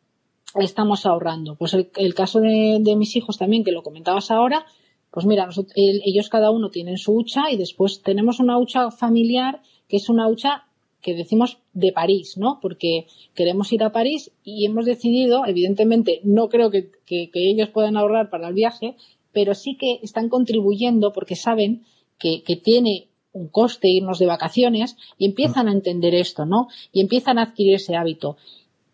estamos 0.55 1.07
ahorrando. 1.07 1.57
Pues 1.57 1.75
el, 1.75 2.15
caso 2.15 2.41
de, 2.41 2.95
mis 2.97 3.17
hijos 3.17 3.39
también, 3.39 3.65
que 3.65 3.73
lo 3.73 3.83
comentabas 3.83 4.31
ahora, 4.31 4.65
pues 5.11 5.27
mira, 5.27 5.49
ellos 5.75 6.29
cada 6.29 6.51
uno 6.51 6.71
tienen 6.71 6.97
su 6.97 7.13
hucha 7.13 7.51
y 7.51 7.57
después 7.57 8.03
tenemos 8.03 8.41
una 8.41 8.59
hucha 8.59 8.91
familiar 8.91 9.63
que 9.89 9.97
es 9.97 10.09
una 10.09 10.29
hucha 10.29 10.67
que 11.03 11.15
decimos 11.15 11.59
de 11.73 11.93
París, 11.93 12.37
¿no? 12.37 12.59
Porque 12.61 13.07
queremos 13.35 13.73
ir 13.73 13.83
a 13.83 13.93
París 13.93 14.33
y 14.45 14.67
hemos 14.67 14.85
decidido, 14.85 15.47
evidentemente, 15.47 16.21
no 16.25 16.49
creo 16.49 16.71
que, 16.71 16.91
ellos 17.09 17.69
puedan 17.71 17.97
ahorrar 17.97 18.31
para 18.31 18.49
el 18.49 18.55
viaje, 18.55 18.97
pero 19.33 19.55
sí 19.55 19.77
que 19.79 20.01
están 20.03 20.29
contribuyendo 20.29 21.13
porque 21.13 21.37
saben 21.37 21.85
que, 22.19 22.43
que 22.43 22.57
tiene 22.57 23.09
un 23.33 23.49
coste 23.49 23.89
irnos 23.89 24.19
de 24.19 24.27
vacaciones 24.27 24.97
y 25.17 25.27
empiezan 25.27 25.69
a 25.69 25.73
entender 25.73 26.15
esto, 26.15 26.45
¿no? 26.45 26.69
Y 26.93 27.01
empiezan 27.01 27.39
a 27.39 27.43
adquirir 27.43 27.75
ese 27.75 27.95
hábito. 27.95 28.37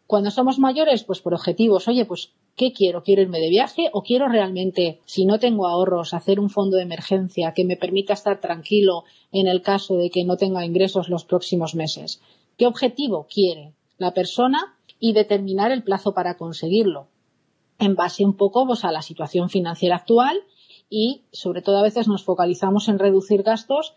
Cuando 0.07 0.31
somos 0.31 0.59
mayores, 0.59 1.03
pues 1.05 1.21
por 1.21 1.35
objetivos, 1.35 1.89
oye, 1.89 2.05
pues 2.05 2.33
¿qué 2.57 2.73
quiero? 2.73 3.03
¿Quiero 3.03 3.23
irme 3.23 3.41
de 3.41 3.49
viaje 3.49 3.89
o 3.93 4.03
quiero 4.03 4.29
realmente, 4.29 5.01
si 5.07 5.25
no 5.25 5.39
tengo 5.39 5.67
ahorros, 5.67 6.13
hacer 6.13 6.41
un 6.41 6.51
fondo 6.51 6.77
de 6.77 6.83
emergencia 6.83 7.55
que 7.55 7.65
me 7.65 7.77
permita 7.77 8.13
estar 8.13 8.41
tranquilo 8.41 9.05
en 9.33 9.47
el 9.47 9.63
caso 9.63 9.97
de 9.97 10.11
que 10.11 10.25
no 10.25 10.37
tenga 10.37 10.65
ingresos 10.65 11.09
los 11.09 11.25
próximos 11.25 11.75
meses? 11.75 12.21
¿Qué 12.59 12.67
objetivo 12.67 13.27
quiere 13.33 13.73
la 13.97 14.13
persona 14.13 14.77
y 15.01 15.15
determinar 15.15 15.73
el 15.73 15.83
plazo 15.83 16.13
para 16.13 16.37
conseguirlo? 16.37 17.09
En 17.79 17.95
base 17.95 18.25
un 18.25 18.37
poco 18.37 18.67
pues, 18.67 18.85
a 18.85 18.93
la 18.93 19.03
situación 19.03 19.49
financiera 19.49 19.97
actual 19.97 20.43
y 20.91 21.23
sobre 21.33 21.63
todo 21.63 21.79
a 21.79 21.83
veces 21.83 22.09
nos 22.09 22.25
focalizamos 22.25 22.89
en 22.89 22.99
reducir 22.99 23.43
gastos 23.43 23.95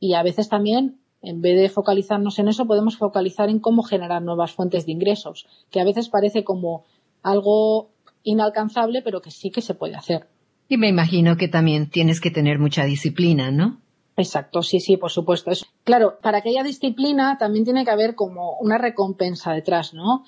y 0.00 0.14
a 0.14 0.22
veces 0.22 0.48
también 0.48 1.01
en 1.22 1.40
vez 1.40 1.60
de 1.60 1.68
focalizarnos 1.68 2.38
en 2.38 2.48
eso, 2.48 2.66
podemos 2.66 2.96
focalizar 2.96 3.48
en 3.48 3.60
cómo 3.60 3.82
generar 3.82 4.22
nuevas 4.22 4.52
fuentes 4.52 4.86
de 4.86 4.92
ingresos, 4.92 5.46
que 5.70 5.80
a 5.80 5.84
veces 5.84 6.08
parece 6.08 6.44
como 6.44 6.84
algo 7.22 7.90
inalcanzable, 8.24 9.02
pero 9.02 9.22
que 9.22 9.30
sí 9.30 9.50
que 9.50 9.62
se 9.62 9.74
puede 9.74 9.94
hacer. 9.94 10.28
Y 10.68 10.76
me 10.76 10.88
imagino 10.88 11.36
que 11.36 11.48
también 11.48 11.90
tienes 11.90 12.20
que 12.20 12.30
tener 12.30 12.58
mucha 12.58 12.84
disciplina, 12.84 13.50
¿no? 13.50 13.80
Exacto, 14.16 14.62
sí, 14.62 14.80
sí, 14.80 14.96
por 14.96 15.10
supuesto. 15.10 15.50
Claro, 15.84 16.18
para 16.22 16.42
que 16.42 16.50
haya 16.50 16.62
disciplina 16.62 17.38
también 17.38 17.64
tiene 17.64 17.84
que 17.84 17.90
haber 17.90 18.14
como 18.14 18.58
una 18.58 18.78
recompensa 18.78 19.52
detrás, 19.52 19.94
¿no? 19.94 20.24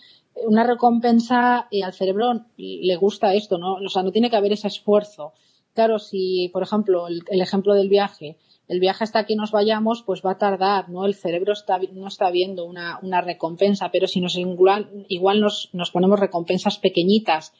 Una 0.46 0.64
recompensa 0.64 1.68
y 1.70 1.82
al 1.82 1.92
cerebro 1.92 2.46
le 2.56 2.96
gusta 2.96 3.34
esto, 3.34 3.58
¿no? 3.58 3.74
O 3.74 3.88
sea, 3.88 4.02
no 4.02 4.10
tiene 4.10 4.30
que 4.30 4.36
haber 4.36 4.52
ese 4.52 4.68
esfuerzo. 4.68 5.32
Claro, 5.74 5.98
si, 5.98 6.48
por 6.52 6.62
ejemplo, 6.62 7.08
el 7.08 7.40
ejemplo 7.40 7.74
del 7.74 7.88
viaje, 7.88 8.38
el 8.66 8.80
viaje 8.80 9.04
hasta 9.04 9.26
que 9.26 9.36
nos 9.36 9.50
vayamos 9.50 10.02
pues 10.02 10.22
va 10.24 10.32
a 10.32 10.38
tardar, 10.38 10.88
¿no? 10.88 11.04
El 11.04 11.14
cerebro 11.14 11.52
está, 11.52 11.78
no 11.92 12.08
está 12.08 12.30
viendo 12.30 12.64
una, 12.64 12.98
una 13.02 13.20
recompensa, 13.20 13.90
pero 13.90 14.06
si 14.06 14.20
nos 14.20 14.36
igual, 14.36 15.04
igual 15.08 15.40
nos, 15.40 15.68
nos 15.72 15.90
ponemos 15.90 16.18
recompensas 16.18 16.78
pequeñitas. 16.78 17.52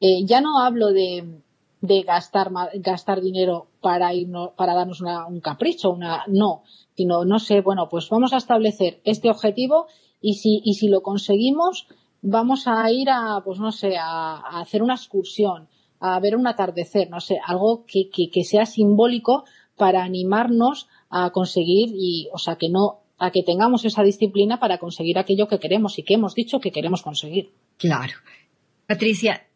Eh, 0.00 0.24
ya 0.24 0.40
no 0.40 0.60
hablo 0.60 0.92
de, 0.92 1.40
de 1.80 2.02
gastar, 2.02 2.50
gastar 2.74 3.20
dinero 3.22 3.68
para 3.80 4.12
irnos, 4.12 4.50
para 4.56 4.74
darnos 4.74 5.00
una, 5.00 5.26
un 5.26 5.40
capricho, 5.40 5.90
una, 5.90 6.24
no, 6.26 6.64
sino, 6.94 7.24
no 7.24 7.38
sé, 7.38 7.62
bueno, 7.62 7.88
pues 7.88 8.08
vamos 8.10 8.32
a 8.34 8.38
establecer 8.38 9.00
este 9.04 9.30
objetivo 9.30 9.86
y 10.20 10.34
si, 10.34 10.60
y 10.64 10.74
si 10.74 10.88
lo 10.88 11.00
conseguimos, 11.02 11.86
vamos 12.20 12.66
a 12.66 12.90
ir 12.90 13.08
a, 13.08 13.40
pues 13.42 13.58
no 13.58 13.72
sé, 13.72 13.96
a 13.96 14.60
hacer 14.60 14.82
una 14.82 14.94
excursión, 14.94 15.68
a 16.00 16.18
ver 16.18 16.34
un 16.34 16.46
atardecer, 16.46 17.10
no 17.10 17.20
sé, 17.20 17.38
algo 17.46 17.84
que, 17.86 18.08
que, 18.10 18.30
que 18.30 18.42
sea 18.42 18.66
simbólico 18.66 19.44
para 19.76 20.02
animarnos 20.02 20.88
a 21.10 21.30
conseguir 21.30 21.90
y, 21.94 22.28
o 22.32 22.38
sea, 22.38 22.56
que 22.56 22.68
no, 22.68 23.00
a 23.18 23.30
que 23.30 23.42
tengamos 23.42 23.84
esa 23.84 24.02
disciplina 24.02 24.58
para 24.58 24.78
conseguir 24.78 25.18
aquello 25.18 25.46
que 25.46 25.58
queremos 25.58 25.98
y 25.98 26.02
que 26.02 26.14
hemos 26.14 26.34
dicho 26.34 26.58
que 26.58 26.72
queremos 26.72 27.02
conseguir. 27.02 27.50
Claro. 27.76 28.14
Patricia, 28.86 29.46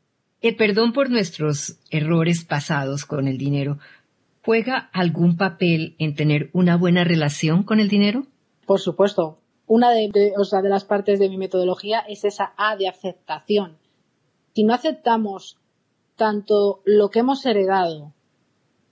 el 0.43 0.57
perdón 0.57 0.93
por 0.93 1.11
nuestros 1.11 1.79
errores 1.91 2.45
pasados 2.45 3.07
con 3.07 3.27
el 3.27 3.39
dinero, 3.39 3.79
¿juega 4.45 4.91
algún 4.93 5.37
papel 5.39 5.97
en 5.99 6.15
tener 6.15 6.51
una 6.53 6.77
buena 6.77 7.05
relación 7.05 7.63
con 7.63 7.81
el 7.81 7.89
dinero? 7.89 8.27
Por 8.67 8.81
supuesto. 8.81 9.39
Una 9.67 9.91
de, 9.93 10.11
de 10.13 10.69
las 10.69 10.85
partes 10.85 11.19
de 11.19 11.31
mi 11.31 11.39
metodología 11.39 12.01
es 12.01 12.25
esa 12.27 12.53
A 12.59 12.77
de 12.77 12.87
aceptación. 12.87 13.79
Si 14.55 14.63
no 14.63 14.75
aceptamos 14.75 15.57
tanto 16.17 16.81
lo 16.85 17.11
que 17.11 17.21
hemos 17.21 17.45
heredado 17.47 18.13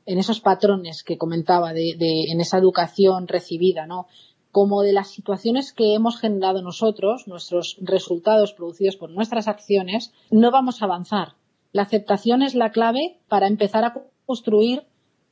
en 0.07 0.19
esos 0.19 0.41
patrones 0.41 1.03
que 1.05 1.19
comentaba 1.19 1.73
de, 1.73 1.95
en 1.99 2.41
esa 2.41 2.59
educación 2.59 3.29
recibida, 3.29 3.87
¿no? 3.87 4.07
como 4.51 4.83
de 4.83 4.93
las 4.93 5.11
situaciones 5.11 5.73
que 5.73 5.95
hemos 5.95 6.21
generado 6.21 6.61
nosotros, 6.61 7.27
nuestros 7.27 7.79
resultados 7.81 8.53
producidos 8.53 8.97
por 8.97 9.11
nuestras 9.11 9.49
acciones, 9.49 10.13
no 10.31 10.51
vamos 10.51 10.83
a 10.83 10.85
avanzar. 10.85 11.37
La 11.73 11.83
aceptación 11.83 12.43
es 12.43 12.55
la 12.55 12.71
clave 12.71 13.19
para 13.29 13.47
empezar 13.47 13.85
a 13.85 13.95
construir 14.27 14.85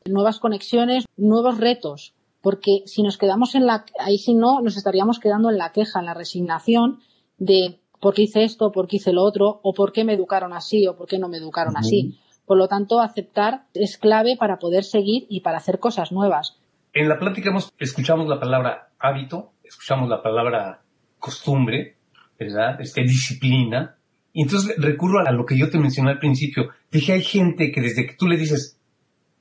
nuevas 0.07 0.38
conexiones, 0.38 1.05
nuevos 1.18 1.59
retos, 1.59 2.14
porque 2.40 2.83
si 2.87 3.03
nos 3.03 3.18
quedamos 3.18 3.55
en 3.55 3.66
la, 3.66 3.85
ahí 3.98 4.16
si 4.16 4.33
no, 4.33 4.62
nos 4.62 4.79
estaríamos 4.79 5.18
quedando 5.18 5.50
en 5.50 5.59
la 5.59 5.72
queja, 5.72 6.00
en 6.00 6.07
la 6.07 6.14
resignación 6.14 7.00
de 7.37 7.80
por 8.01 8.15
qué 8.15 8.23
hice 8.23 8.45
esto, 8.45 8.73
por 8.73 8.89
qué 8.89 8.97
hice 8.97 9.13
lo 9.13 9.23
otro, 9.23 9.61
o 9.63 9.73
por 9.73 9.93
qué 9.93 10.05
me 10.05 10.15
educaron 10.15 10.53
así, 10.53 10.87
o 10.87 10.97
por 10.97 11.07
qué 11.07 11.19
no 11.19 11.29
me 11.29 11.37
educaron 11.37 11.77
así. 11.77 12.19
Por 12.47 12.59
lo 12.59 12.67
tanto, 12.67 13.01
aceptar 13.01 13.67
es 13.75 13.99
clave 13.99 14.37
para 14.37 14.59
poder 14.59 14.85
seguir 14.85 15.27
y 15.29 15.41
para 15.41 15.59
hacer 15.59 15.79
cosas 15.79 16.11
nuevas. 16.11 16.59
En 16.93 17.09
la 17.09 17.19
plática 17.19 17.51
hemos, 17.51 17.73
escuchamos 17.79 18.27
la 18.27 18.41
palabra 18.41 18.91
hábito, 18.99 19.53
escuchamos 19.63 20.09
la 20.09 20.23
palabra 20.23 20.83
costumbre, 21.19 21.97
¿verdad? 22.39 22.81
Este, 22.81 23.03
disciplina. 23.03 23.97
Y 24.33 24.43
entonces 24.43 24.75
recurro 24.79 25.21
a 25.21 25.31
lo 25.31 25.45
que 25.45 25.57
yo 25.57 25.71
te 25.71 25.79
mencioné 25.79 26.11
al 26.11 26.19
principio. 26.19 26.71
Dije, 26.91 27.13
hay 27.13 27.23
gente 27.23 27.71
que 27.71 27.81
desde 27.81 28.07
que 28.07 28.15
tú 28.15 28.27
le 28.27 28.37
dices 28.37 28.81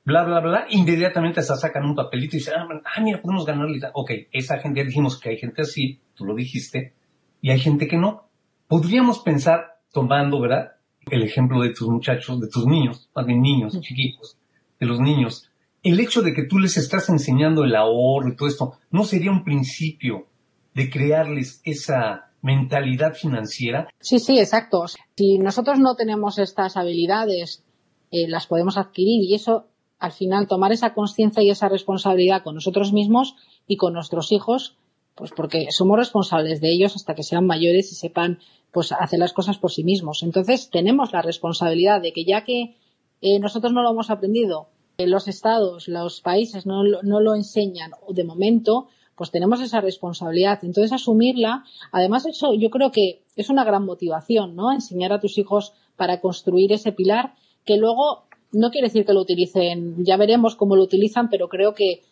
bla, 0.10 0.24
bla, 0.24 0.40
bla, 0.40 0.66
inmediatamente 0.70 1.42
se 1.44 1.56
sacan 1.56 1.86
un 1.86 1.96
papelito 1.96 2.36
y 2.36 2.40
dicen, 2.40 2.56
ah, 2.58 2.68
ah 2.84 3.02
mira, 3.02 3.22
podemos 3.22 3.46
ganarle. 3.46 3.80
Ok, 3.94 4.12
esa 4.32 4.60
gente, 4.60 4.80
ya 4.80 4.86
dijimos 4.86 5.20
que 5.20 5.30
hay 5.30 5.38
gente 5.38 5.62
así, 5.62 6.00
tú 6.16 6.26
lo 6.26 6.36
dijiste, 6.36 6.94
y 7.42 7.52
hay 7.52 7.60
gente 7.60 7.88
que 7.88 7.98
no. 7.98 8.29
Podríamos 8.70 9.18
pensar, 9.22 9.80
tomando, 9.92 10.40
¿verdad? 10.40 10.74
El 11.10 11.24
ejemplo 11.24 11.60
de 11.60 11.74
tus 11.74 11.90
muchachos, 11.90 12.40
de 12.40 12.48
tus 12.50 12.68
niños, 12.68 13.10
más 13.16 13.26
bien 13.26 13.42
niños, 13.42 13.82
chiquitos, 13.82 14.38
de 14.80 14.86
los 14.86 15.00
niños. 15.00 15.50
El 15.82 16.00
hecho 16.00 16.22
de 16.22 16.36
que 16.36 16.44
tú 16.44 16.60
les 16.60 16.78
estás 16.78 17.10
enseñando 17.10 17.64
el 17.64 17.76
ahorro 17.76 18.30
y 18.30 18.36
todo 18.36 18.48
esto, 18.48 18.74
¿no 18.92 19.06
sería 19.06 19.32
un 19.32 19.44
principio 19.44 20.28
de 20.76 20.88
crearles 20.88 21.62
esa 21.64 22.30
mentalidad 22.44 23.16
financiera? 23.16 23.90
Sí, 24.00 24.20
sí, 24.20 24.38
exacto. 24.38 24.86
Si 25.18 25.40
nosotros 25.40 25.80
no 25.80 25.96
tenemos 25.96 26.38
estas 26.38 26.78
habilidades, 26.78 27.64
eh, 28.12 28.28
las 28.28 28.46
podemos 28.46 28.78
adquirir 28.78 29.24
y 29.24 29.34
eso, 29.34 29.66
al 29.98 30.12
final, 30.12 30.48
tomar 30.48 30.74
esa 30.74 30.94
conciencia 30.94 31.42
y 31.42 31.50
esa 31.50 31.70
responsabilidad 31.70 32.44
con 32.44 32.54
nosotros 32.54 32.94
mismos 32.94 33.34
y 33.66 33.78
con 33.78 33.94
nuestros 33.94 34.32
hijos, 34.32 34.78
pues 35.16 35.32
porque 35.32 35.72
somos 35.72 35.98
responsables 35.98 36.62
de 36.62 36.72
ellos 36.72 36.96
hasta 36.96 37.16
que 37.16 37.24
sean 37.24 37.48
mayores 37.48 37.92
y 37.92 37.96
sepan 37.96 38.40
pues 38.72 38.92
hacer 38.92 39.20
las 39.20 39.34
cosas 39.34 39.58
por 39.58 39.72
sí 39.72 39.84
mismos. 39.84 40.24
Entonces 40.24 40.70
tenemos 40.70 41.12
la 41.12 41.22
responsabilidad 41.22 42.02
de 42.02 42.14
que 42.14 42.26
ya 42.26 42.44
que 42.44 42.76
eh, 43.22 43.40
nosotros 43.40 43.74
no 43.74 43.82
lo 43.82 43.92
hemos 43.92 44.10
aprendido, 44.10 44.70
eh, 44.98 45.08
los 45.08 45.28
estados, 45.28 45.88
los 45.88 46.22
países 46.22 46.66
no, 46.66 46.84
no 46.84 47.20
lo 47.20 47.36
enseñan 47.36 47.92
de 48.10 48.24
momento, 48.24 48.88
pues 49.16 49.32
tenemos 49.32 49.62
esa 49.62 49.82
responsabilidad. 49.82 50.60
Entonces 50.64 50.94
asumirla, 50.94 51.64
además 51.92 52.26
eso 52.26 52.54
yo 52.54 52.70
creo 52.70 52.92
que 52.92 53.24
es 53.36 53.50
una 53.50 53.64
gran 53.64 53.86
motivación, 53.86 54.56
¿no? 54.56 54.72
Enseñar 54.72 55.12
a 55.12 55.20
tus 55.20 55.38
hijos 55.38 55.74
para 55.98 56.22
construir 56.22 56.72
ese 56.72 56.92
pilar 56.92 57.34
que 57.66 57.78
luego 57.78 58.24
no 58.52 58.72
quiere 58.72 58.88
decir 58.88 59.06
que 59.06 59.14
lo 59.14 59.22
utilicen, 59.22 60.04
ya 60.06 60.18
veremos 60.18 60.56
cómo 60.56 60.76
lo 60.76 60.84
utilizan, 60.84 61.30
pero 61.30 61.50
creo 61.50 61.74
que 61.74 62.04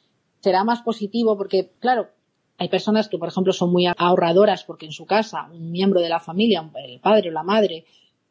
será 0.41 0.63
más 0.63 0.81
positivo 0.81 1.37
porque, 1.37 1.71
claro, 1.79 2.09
hay 2.57 2.69
personas 2.69 3.07
que, 3.07 3.17
por 3.17 3.29
ejemplo, 3.29 3.53
son 3.53 3.71
muy 3.71 3.85
ahorradoras 3.85 4.63
porque 4.63 4.85
en 4.85 4.91
su 4.91 5.05
casa 5.05 5.49
un 5.51 5.71
miembro 5.71 6.01
de 6.01 6.09
la 6.09 6.19
familia, 6.19 6.69
el 6.75 6.99
padre 6.99 7.29
o 7.29 7.31
la 7.31 7.43
madre, 7.43 7.85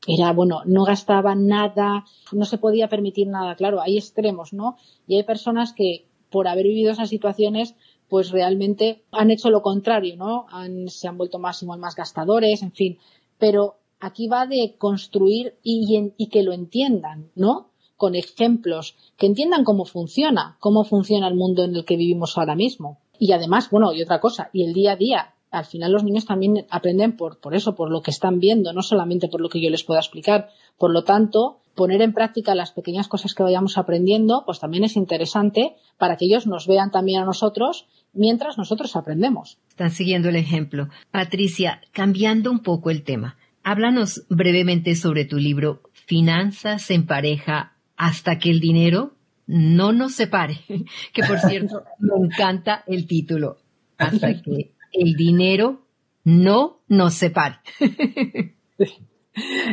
era, 0.07 0.33
bueno, 0.33 0.63
no 0.67 0.85
gastaba 0.85 1.35
nada, 1.35 2.05
no 2.33 2.45
se 2.45 2.59
podía 2.59 2.89
permitir 2.89 3.29
nada. 3.29 3.57
Claro, 3.57 3.81
hay 3.81 3.97
extremos, 3.99 4.53
¿no? 4.53 4.77
Y 5.07 5.17
hay 5.17 5.23
personas 5.25 5.73
que, 5.73 6.07
por 6.31 6.49
haber 6.49 6.67
vivido 6.67 6.93
esas 6.93 7.09
situaciones, 7.09 7.75
pues 8.09 8.31
realmente 8.31 9.05
han 9.11 9.31
hecho 9.31 9.51
lo 9.51 9.63
contrario, 9.63 10.17
¿no? 10.17 10.47
se 10.89 11.09
han 11.09 11.19
vuelto 11.19 11.39
más 11.39 11.63
y 11.63 11.67
más 11.67 11.97
gastadores, 11.97 12.63
en 12.63 12.73
fin. 12.73 12.99
Pero 13.39 13.77
aquí 13.99 14.29
va 14.29 14.47
de 14.47 14.77
construir 14.79 15.57
y, 15.63 16.13
y 16.17 16.27
que 16.29 16.43
lo 16.43 16.53
entiendan, 16.53 17.31
¿no? 17.35 17.71
Con 17.97 18.15
ejemplos, 18.15 18.95
que 19.17 19.27
entiendan 19.27 19.65
cómo 19.65 19.87
funciona, 19.87 20.57
cómo 20.61 20.85
funciona 20.85 21.27
el 21.27 21.35
mundo 21.35 21.65
en 21.65 21.75
el 21.75 21.85
que 21.85 21.97
vivimos 21.97 22.37
ahora 22.39 22.55
mismo. 22.55 22.99
Y 23.19 23.33
además, 23.33 23.71
bueno, 23.71 23.93
y 23.93 24.03
otra 24.03 24.21
cosa, 24.21 24.51
y 24.53 24.65
el 24.65 24.73
día 24.73 24.93
a 24.93 24.97
día. 24.97 25.33
Al 25.51 25.65
final 25.65 25.93
los 25.93 26.05
niños 26.05 26.27
también 26.27 26.67
aprenden 26.71 27.17
por, 27.17 27.41
por 27.41 27.55
eso, 27.55 27.75
por 27.75 27.91
lo 27.91 28.03
que 28.03 28.11
están 28.11 28.41
viendo, 28.41 28.73
no 28.73 28.83
solamente 28.83 29.29
por 29.29 29.41
lo 29.41 29.49
que 29.49 29.63
yo 29.63 29.71
les 29.71 29.85
pueda 29.85 30.01
explicar. 30.01 30.49
Por 30.77 30.93
lo 30.93 31.05
tanto, 31.05 31.61
poner 31.77 32.03
en 32.03 32.13
práctica 32.13 32.55
las 32.55 32.73
pequeñas 32.73 33.07
cosas 33.07 33.35
que 33.35 33.45
vayamos 33.45 33.79
aprendiendo, 33.79 34.43
pues 34.45 34.59
también 34.59 34.83
es 34.83 34.97
interesante 34.97 35.77
para 35.99 36.17
que 36.17 36.25
ellos 36.25 36.47
nos 36.47 36.67
vean 36.67 36.91
también 36.91 37.23
a 37.23 37.25
nosotros 37.25 37.87
mientras 38.13 38.59
nosotros 38.59 38.97
aprendemos. 38.97 39.59
Están 39.69 39.91
siguiendo 39.91 40.29
el 40.29 40.37
ejemplo. 40.37 40.89
Patricia, 41.13 41.81
cambiando 41.93 42.51
un 42.51 42.61
poco 42.61 42.91
el 42.91 43.05
tema, 43.05 43.37
háblanos 43.63 44.25
brevemente 44.29 44.97
sobre 44.97 45.27
tu 45.27 45.37
libro 45.37 45.83
Finanzas 45.93 46.91
en 46.91 47.07
pareja 47.07 47.75
hasta 47.97 48.39
que 48.39 48.51
el 48.51 48.61
dinero 48.61 49.16
no 49.47 49.93
nos 49.93 50.15
separe, 50.15 50.61
que 51.13 51.23
por 51.23 51.39
cierto 51.41 51.85
me 51.99 52.27
encanta 52.27 52.85
el 52.87 53.07
título, 53.07 53.59
hasta 53.99 54.41
que 54.43 54.73
el 54.93 55.15
dinero 55.15 55.83
no 56.25 56.81
nos 56.89 57.15
separe. 57.15 57.57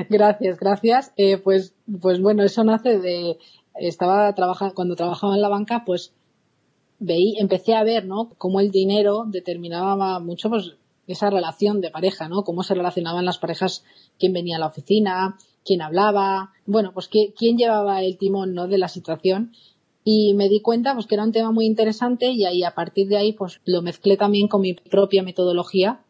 Gracias, 0.10 0.60
gracias. 0.60 1.14
Eh, 1.16 1.38
pues, 1.38 1.74
pues 2.02 2.22
bueno, 2.22 2.44
eso 2.44 2.66
nace 2.66 3.00
de, 3.00 3.38
estaba 3.76 4.34
trabajando, 4.36 4.76
cuando 4.76 4.96
trabajaba 4.96 5.36
en 5.36 5.42
la 5.42 5.50
banca, 5.50 5.84
pues 5.86 6.14
veí, 7.00 7.36
empecé 7.40 7.74
a 7.76 7.84
ver, 7.84 8.06
¿no? 8.06 8.30
Cómo 8.38 8.60
el 8.60 8.72
dinero 8.72 9.26
determinaba 9.26 10.20
mucho, 10.20 10.50
pues, 10.50 10.76
esa 11.08 11.30
relación 11.30 11.82
de 11.82 11.92
pareja, 11.92 12.30
¿no? 12.30 12.44
Cómo 12.44 12.64
se 12.64 12.76
relacionaban 12.76 13.26
las 13.26 13.38
parejas, 13.38 13.84
quién 14.20 14.34
venía 14.34 14.58
a 14.58 14.60
la 14.60 14.68
oficina, 14.68 15.38
quién 15.66 15.82
hablaba, 15.82 16.52
bueno, 16.66 16.92
pues 16.94 17.10
quién 17.10 17.58
llevaba 17.58 18.02
el 18.02 18.18
timón, 18.18 18.54
¿no? 18.54 18.68
De 18.68 18.78
la 18.78 18.88
situación. 18.88 19.54
Y 20.04 20.34
me 20.34 20.50
di 20.50 20.62
cuenta, 20.62 20.94
pues, 20.94 21.08
que 21.08 21.16
era 21.16 21.24
un 21.24 21.32
tema 21.32 21.52
muy 21.52 21.66
interesante 21.66 22.28
y 22.32 22.46
ahí, 22.46 22.64
a 22.64 22.76
partir 22.76 23.08
de 23.08 23.18
ahí, 23.18 23.34
pues, 23.34 23.62
lo 23.64 23.82
mezclé 23.82 24.18
también 24.18 24.48
con 24.48 24.62
mi 24.62 24.74
propia 24.74 25.24
metodología, 25.24 26.04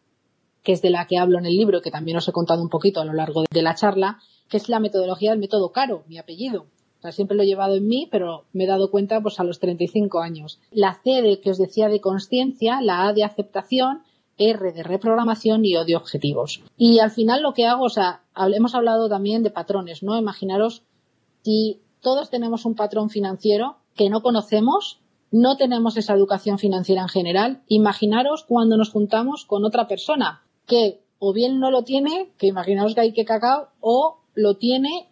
que 0.64 0.72
es 0.72 0.82
de 0.82 0.90
la 0.90 1.06
que 1.06 1.18
hablo 1.18 1.38
en 1.38 1.46
el 1.46 1.56
libro, 1.56 1.80
que 1.80 1.90
también 1.90 2.16
os 2.16 2.26
he 2.26 2.32
contado 2.32 2.62
un 2.62 2.70
poquito 2.70 3.00
a 3.00 3.04
lo 3.04 3.12
largo 3.12 3.44
de 3.48 3.62
la 3.62 3.74
charla, 3.74 4.18
que 4.48 4.56
es 4.56 4.68
la 4.68 4.80
metodología 4.80 5.30
del 5.30 5.38
método 5.38 5.70
caro, 5.70 6.04
mi 6.08 6.18
apellido. 6.18 6.66
O 6.98 7.02
sea, 7.02 7.12
siempre 7.12 7.36
lo 7.36 7.42
he 7.42 7.46
llevado 7.46 7.76
en 7.76 7.86
mí, 7.86 8.08
pero 8.10 8.46
me 8.52 8.64
he 8.64 8.66
dado 8.66 8.90
cuenta, 8.90 9.20
pues, 9.20 9.38
a 9.38 9.44
los 9.44 9.60
35 9.60 10.20
años. 10.20 10.58
La 10.72 10.98
C 11.04 11.22
de 11.22 11.40
que 11.40 11.50
os 11.50 11.58
decía 11.58 11.88
de 11.88 12.00
conciencia, 12.00 12.80
la 12.80 13.06
A 13.06 13.12
de 13.12 13.24
aceptación, 13.24 14.02
R 14.38 14.72
de 14.72 14.82
reprogramación 14.82 15.64
y 15.64 15.76
O 15.76 15.84
de 15.84 15.96
objetivos. 15.96 16.62
Y 16.76 16.98
al 16.98 17.10
final 17.10 17.42
lo 17.42 17.54
que 17.54 17.66
hago, 17.66 17.84
o 17.84 17.90
sea, 17.90 18.22
hemos 18.36 18.74
hablado 18.74 19.08
también 19.08 19.42
de 19.42 19.50
patrones, 19.50 20.02
¿no? 20.02 20.18
Imaginaros 20.18 20.82
si 21.42 21.80
todos 22.00 22.30
tenemos 22.30 22.64
un 22.64 22.74
patrón 22.74 23.10
financiero 23.10 23.76
que 23.94 24.10
no 24.10 24.22
conocemos, 24.22 25.00
no 25.30 25.56
tenemos 25.56 25.96
esa 25.96 26.14
educación 26.14 26.58
financiera 26.58 27.02
en 27.02 27.08
general. 27.08 27.62
Imaginaros 27.68 28.44
cuando 28.44 28.76
nos 28.76 28.90
juntamos 28.90 29.44
con 29.44 29.64
otra 29.64 29.88
persona 29.88 30.42
que 30.66 31.00
o 31.18 31.32
bien 31.32 31.58
no 31.58 31.70
lo 31.70 31.82
tiene, 31.82 32.30
que 32.38 32.46
imaginaos 32.46 32.94
que 32.94 33.00
hay 33.00 33.12
que 33.12 33.24
cacao, 33.24 33.68
o 33.80 34.18
lo 34.34 34.56
tiene, 34.56 35.08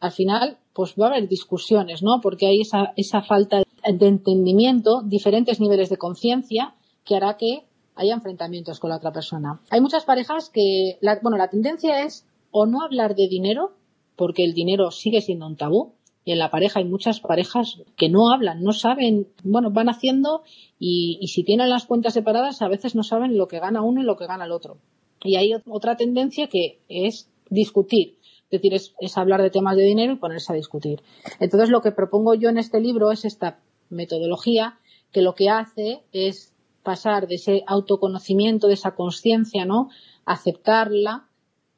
al 0.00 0.12
final, 0.12 0.58
pues 0.72 0.94
va 0.98 1.06
a 1.06 1.10
haber 1.10 1.28
discusiones, 1.28 2.02
¿no? 2.02 2.20
Porque 2.22 2.46
hay 2.46 2.62
esa, 2.62 2.92
esa 2.96 3.22
falta 3.22 3.58
de 3.58 4.06
entendimiento, 4.06 5.02
diferentes 5.04 5.60
niveles 5.60 5.90
de 5.90 5.98
conciencia, 5.98 6.74
que 7.04 7.16
hará 7.16 7.36
que 7.36 7.66
haya 7.94 8.14
enfrentamientos 8.14 8.80
con 8.80 8.90
la 8.90 8.96
otra 8.96 9.12
persona. 9.12 9.60
Hay 9.70 9.80
muchas 9.80 10.04
parejas 10.04 10.50
que, 10.50 10.98
la, 11.00 11.18
bueno, 11.22 11.36
la 11.36 11.48
tendencia 11.48 12.04
es 12.04 12.26
o 12.50 12.66
no 12.66 12.82
hablar 12.82 13.14
de 13.14 13.28
dinero, 13.28 13.72
porque 14.16 14.44
el 14.44 14.54
dinero 14.54 14.90
sigue 14.90 15.20
siendo 15.20 15.46
un 15.46 15.56
tabú, 15.56 15.94
y 16.24 16.32
en 16.32 16.38
la 16.38 16.50
pareja 16.50 16.78
hay 16.78 16.84
muchas 16.84 17.20
parejas 17.20 17.82
que 17.96 18.08
no 18.08 18.30
hablan, 18.32 18.62
no 18.62 18.72
saben, 18.72 19.28
bueno, 19.42 19.70
van 19.72 19.88
haciendo 19.88 20.42
y, 20.78 21.18
y, 21.20 21.28
si 21.28 21.42
tienen 21.42 21.68
las 21.68 21.86
cuentas 21.86 22.14
separadas 22.14 22.62
a 22.62 22.68
veces 22.68 22.94
no 22.94 23.02
saben 23.02 23.36
lo 23.36 23.48
que 23.48 23.58
gana 23.58 23.82
uno 23.82 24.02
y 24.02 24.04
lo 24.04 24.16
que 24.16 24.26
gana 24.26 24.44
el 24.44 24.52
otro. 24.52 24.78
Y 25.24 25.36
hay 25.36 25.52
otra 25.66 25.96
tendencia 25.96 26.46
que 26.46 26.80
es 26.88 27.28
discutir, 27.50 28.18
es 28.44 28.50
decir, 28.50 28.74
es, 28.74 28.94
es 29.00 29.18
hablar 29.18 29.42
de 29.42 29.50
temas 29.50 29.76
de 29.76 29.82
dinero 29.82 30.12
y 30.12 30.16
ponerse 30.16 30.52
a 30.52 30.56
discutir. 30.56 31.02
Entonces 31.40 31.70
lo 31.70 31.80
que 31.80 31.90
propongo 31.90 32.34
yo 32.34 32.50
en 32.50 32.58
este 32.58 32.80
libro 32.80 33.10
es 33.10 33.24
esta 33.24 33.58
metodología 33.90 34.78
que 35.10 35.22
lo 35.22 35.34
que 35.34 35.48
hace 35.48 36.02
es 36.12 36.51
pasar 36.82 37.26
de 37.26 37.36
ese 37.36 37.64
autoconocimiento, 37.66 38.66
de 38.66 38.74
esa 38.74 38.94
conciencia, 38.94 39.64
¿no? 39.64 39.88
Aceptarla 40.24 41.28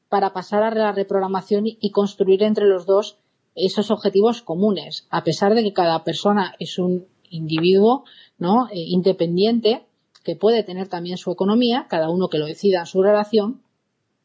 para 0.09 0.33
pasar 0.33 0.63
a 0.63 0.75
la 0.75 0.93
reprogramación 0.93 1.65
y 1.67 1.91
construir 1.91 2.43
entre 2.43 2.67
los 2.67 2.87
dos 2.87 3.19
esos 3.55 3.91
objetivos 3.91 4.43
comunes, 4.43 5.07
a 5.11 5.23
pesar 5.25 5.55
de 5.55 5.63
que 5.63 5.73
cada 5.73 6.03
persona 6.05 6.55
es 6.59 6.79
un 6.79 7.07
individuo, 7.31 8.05
¿no? 8.39 8.69
Eh, 8.69 8.79
independiente, 8.79 9.87
que 10.25 10.37
puede 10.37 10.63
tener 10.63 10.89
también 10.89 11.19
su 11.19 11.31
economía, 11.31 11.87
cada 11.89 12.09
uno 12.09 12.29
que 12.29 12.39
lo 12.39 12.47
decida 12.47 12.81
en 12.81 12.87
su 12.87 13.03
relación. 13.03 13.63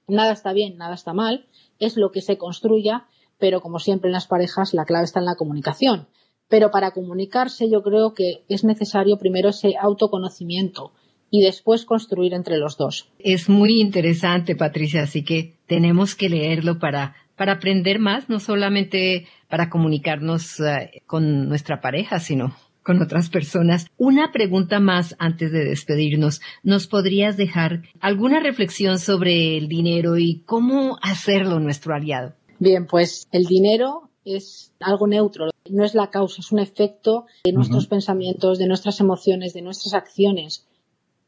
Nada 0.08 0.32
está 0.32 0.54
bien, 0.54 0.78
nada 0.78 0.96
está 0.96 1.14
mal, 1.14 1.46
es 1.80 1.98
lo 1.98 2.12
que 2.12 2.22
se 2.22 2.38
construya, 2.38 3.06
pero 3.38 3.62
como 3.62 3.80
siempre 3.80 4.10
en 4.10 4.14
las 4.14 4.28
parejas, 4.28 4.74
la 4.74 4.86
clave 4.86 5.06
está 5.06 5.20
en 5.20 5.26
la 5.26 5.36
comunicación. 5.36 6.08
Pero 6.50 6.72
para 6.72 6.92
comunicarse 6.92 7.70
yo 7.70 7.82
creo 7.82 8.14
que 8.14 8.44
es 8.50 8.64
necesario 8.64 9.18
primero 9.18 9.50
ese 9.50 9.76
autoconocimiento 9.80 10.92
y 11.32 11.44
después 11.44 11.86
construir 11.86 12.34
entre 12.34 12.58
los 12.58 12.78
dos. 12.78 13.10
Es 13.20 13.50
muy 13.50 13.80
interesante, 13.80 14.56
Patricia, 14.56 15.04
así 15.04 15.24
que 15.24 15.54
tenemos 15.68 16.16
que 16.16 16.30
leerlo 16.30 16.80
para, 16.80 17.16
para 17.36 17.54
aprender 17.54 18.00
más, 18.00 18.30
no 18.30 18.40
solamente 18.40 19.28
para 19.48 19.70
comunicarnos 19.70 20.60
eh, 20.60 21.02
con 21.06 21.48
nuestra 21.48 21.82
pareja, 21.82 22.20
sino 22.20 22.56
con 22.84 23.02
otras 23.02 23.30
personas. 23.30 23.88
Una 23.98 24.32
pregunta 24.32 24.80
más 24.80 25.16
antes 25.20 25.52
de 25.52 25.66
despedirnos. 25.66 26.42
¿Nos 26.64 26.88
podrías 26.88 27.38
dejar 27.38 27.84
alguna 28.00 28.40
reflexión 28.40 28.98
sobre 28.98 29.58
el 29.58 29.68
dinero 29.68 30.18
y 30.18 30.42
cómo 30.46 30.98
hacerlo 31.04 31.60
nuestro 31.60 31.94
aliado? 31.94 32.34
Bien, 32.58 32.88
pues 32.88 33.28
el 33.32 33.44
dinero 33.44 34.10
es 34.26 34.74
algo 34.80 35.08
neutro, 35.08 35.50
no 35.70 35.84
es 35.84 35.96
la 35.96 36.10
causa, 36.10 36.42
es 36.42 36.52
un 36.52 36.60
efecto 36.60 37.26
de 37.44 37.54
nuestros 37.54 37.88
pensamientos, 37.88 38.58
de 38.58 38.68
nuestras 38.68 39.00
emociones, 39.00 39.54
de 39.54 39.62
nuestras 39.62 39.94
acciones. 39.94 40.68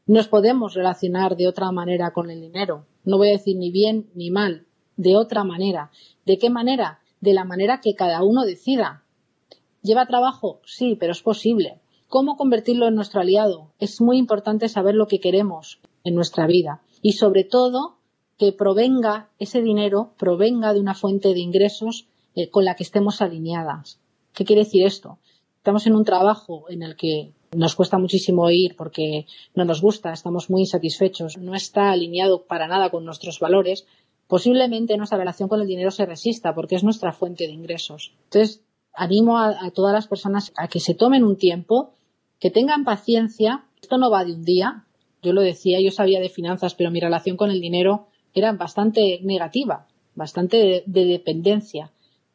Nos 0.06 0.27
podemos 0.27 0.73
relacionar 0.73 1.38
de 1.38 1.47
otra 1.47 1.71
manera 1.71 2.12
con 2.12 2.30
el 2.30 2.41
dinero. 2.41 2.86
No 3.06 3.17
voy 3.17 3.30
a 3.30 3.38
decir 3.38 3.58
ni 3.58 3.71
bien 3.71 4.10
ni 4.13 4.32
mal, 4.32 4.65
de 4.97 5.15
otra 5.15 5.43
manera. 5.43 5.91
¿De 6.25 6.38
qué 6.38 6.49
manera? 6.49 6.99
De 7.19 7.34
la 7.34 7.45
manera 7.45 7.82
que 7.82 7.95
cada 7.95 8.23
uno 8.23 8.43
decida. 8.43 9.04
¿Lleva 9.82 10.06
trabajo? 10.06 10.62
Sí, 10.65 10.97
pero 10.99 11.12
es 11.12 11.21
posible. 11.21 11.80
¿Cómo 12.08 12.36
convertirlo 12.36 12.88
en 12.88 12.95
nuestro 12.95 13.21
aliado? 13.21 13.71
Es 13.80 14.01
muy 14.01 14.17
importante 14.17 14.69
saber 14.69 14.95
lo 14.95 15.08
que 15.08 15.19
queremos 15.19 15.80
en 16.04 16.15
nuestra 16.15 16.45
vida 16.45 16.82
y 17.01 17.13
sobre 17.13 17.43
todo 17.43 17.97
que 18.38 18.51
provenga 18.51 19.30
ese 19.39 19.62
dinero, 19.62 20.13
provenga 20.17 20.73
de 20.73 20.80
una 20.80 20.95
fuente 20.95 21.34
de 21.34 21.39
ingresos 21.39 22.08
eh, 22.36 22.49
con 22.49 22.65
la 22.65 22.75
que 22.75 22.84
estemos 22.84 23.21
alineadas. 23.21 23.99
¿Qué 24.34 24.46
quiere 24.46 24.63
decir 24.63 24.86
esto? 24.86 25.20
Estamos 25.58 25.86
en 25.88 25.96
un 25.96 26.06
trabajo 26.06 26.65
en 26.70 26.84
el 26.84 26.96
que 26.96 27.34
nos 27.52 27.76
cuesta 27.76 27.98
muchísimo 27.98 28.50
ir 28.50 28.76
porque 28.76 29.26
no 29.56 29.65
nos 29.65 29.82
gusta, 29.82 30.13
estamos 30.13 30.50
muy 30.50 30.62
insatisfechos, 30.62 31.38
no 31.38 31.54
está 31.54 31.91
alineado 31.91 32.44
para 32.46 32.67
nada 32.67 32.89
con 32.89 33.06
nuestros 33.06 33.39
valores, 33.39 33.86
posiblemente 34.28 34.98
nuestra 34.98 35.17
relación 35.17 35.50
con 35.50 35.62
el 35.62 35.67
dinero 35.67 35.91
se 35.91 36.06
resista 36.06 36.56
porque 36.56 36.76
es 36.76 36.84
nuestra 36.84 37.12
fuente 37.12 37.46
de 37.46 37.54
ingresos. 37.54 38.13
Entonces, 38.24 38.63
animo 38.94 39.38
a, 39.39 39.72
todas 39.72 39.94
las 39.94 40.08
personas 40.08 40.52
a 40.56 40.67
que 40.67 40.80
se 40.80 40.94
tomen 40.94 41.24
un 41.24 41.38
tiempo, 41.38 41.94
que 42.39 42.52
tengan 42.52 42.84
paciencia. 42.84 43.65
Esto 43.82 43.98
no 43.98 44.10
va 44.10 44.26
de 44.26 44.34
un 44.34 44.44
día. 44.44 44.86
Yo 45.22 45.34
lo 45.34 45.41
decía, 45.41 45.80
yo 45.80 45.91
sabía 45.91 46.20
de 46.20 46.30
finanzas, 46.30 46.76
pero 46.76 46.91
mi 46.91 47.00
relación 47.00 47.38
con 47.38 47.52
el 47.52 47.62
dinero 47.62 48.08
era 48.34 48.52
bastante 48.54 49.20
negativa, 49.24 49.88
bastante 50.15 50.84
de, 50.86 51.06
dependencia. 51.06 51.91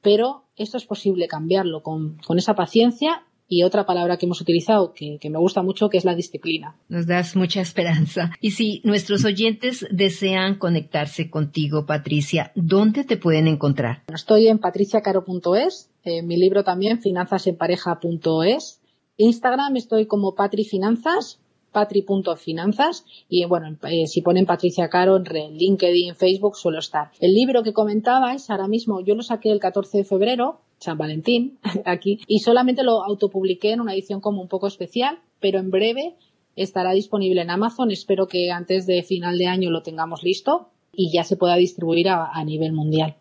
Pero 0.06 0.44
esto 0.54 0.76
es 0.76 0.84
posible 0.84 1.26
cambiarlo 1.26 1.82
con, 1.82 2.18
esa 2.36 2.54
paciencia 2.54 3.24
y 3.48 3.64
otra 3.64 3.86
palabra 3.86 4.16
que 4.16 4.26
hemos 4.26 4.40
utilizado 4.40 4.92
que, 4.94 5.18
que, 5.20 5.30
me 5.30 5.38
gusta 5.40 5.64
mucho, 5.64 5.88
que 5.88 5.98
es 5.98 6.04
la 6.04 6.14
disciplina. 6.14 6.76
Nos 6.88 7.08
das 7.08 7.34
mucha 7.34 7.60
esperanza. 7.60 8.30
Y 8.40 8.52
si 8.52 8.82
nuestros 8.84 9.24
oyentes 9.24 9.84
desean 9.90 10.60
conectarse 10.60 11.28
contigo, 11.28 11.86
Patricia, 11.86 12.52
¿dónde 12.54 13.02
te 13.02 13.16
pueden 13.16 13.48
encontrar? 13.48 14.04
Estoy 14.06 14.46
en 14.46 14.60
patriciacaro.es, 14.60 15.90
en 16.04 16.24
mi 16.28 16.36
libro 16.36 16.62
también, 16.62 17.00
finanzasenpareja.es. 17.00 18.80
Instagram 19.16 19.74
estoy 19.74 20.06
como 20.06 20.36
Patri 20.36 20.62
Finanzas 20.62 21.40
patri.finanzas 21.76 23.04
y 23.28 23.44
bueno, 23.44 23.76
eh, 23.82 24.06
si 24.06 24.22
ponen 24.22 24.46
Patricia 24.46 24.88
Caro 24.88 25.18
en 25.18 25.58
LinkedIn, 25.58 26.14
Facebook 26.14 26.56
suelo 26.56 26.78
estar. 26.78 27.10
El 27.20 27.34
libro 27.34 27.62
que 27.62 27.74
comentabais 27.74 28.48
ahora 28.48 28.66
mismo 28.66 29.02
yo 29.04 29.14
lo 29.14 29.22
saqué 29.22 29.50
el 29.50 29.60
14 29.60 29.98
de 29.98 30.04
febrero, 30.04 30.62
San 30.78 30.96
Valentín, 30.96 31.58
aquí, 31.84 32.20
y 32.26 32.38
solamente 32.38 32.82
lo 32.82 33.04
autopubliqué 33.04 33.72
en 33.72 33.82
una 33.82 33.92
edición 33.92 34.22
como 34.22 34.40
un 34.40 34.48
poco 34.48 34.68
especial, 34.68 35.18
pero 35.38 35.58
en 35.58 35.70
breve 35.70 36.14
estará 36.56 36.92
disponible 36.92 37.42
en 37.42 37.50
Amazon. 37.50 37.90
Espero 37.90 38.26
que 38.26 38.50
antes 38.50 38.86
de 38.86 39.02
final 39.02 39.36
de 39.36 39.48
año 39.48 39.70
lo 39.70 39.82
tengamos 39.82 40.22
listo 40.22 40.70
y 40.94 41.12
ya 41.12 41.24
se 41.24 41.36
pueda 41.36 41.56
distribuir 41.56 42.08
a 42.08 42.42
nivel 42.42 42.72
mundial. 42.72 43.16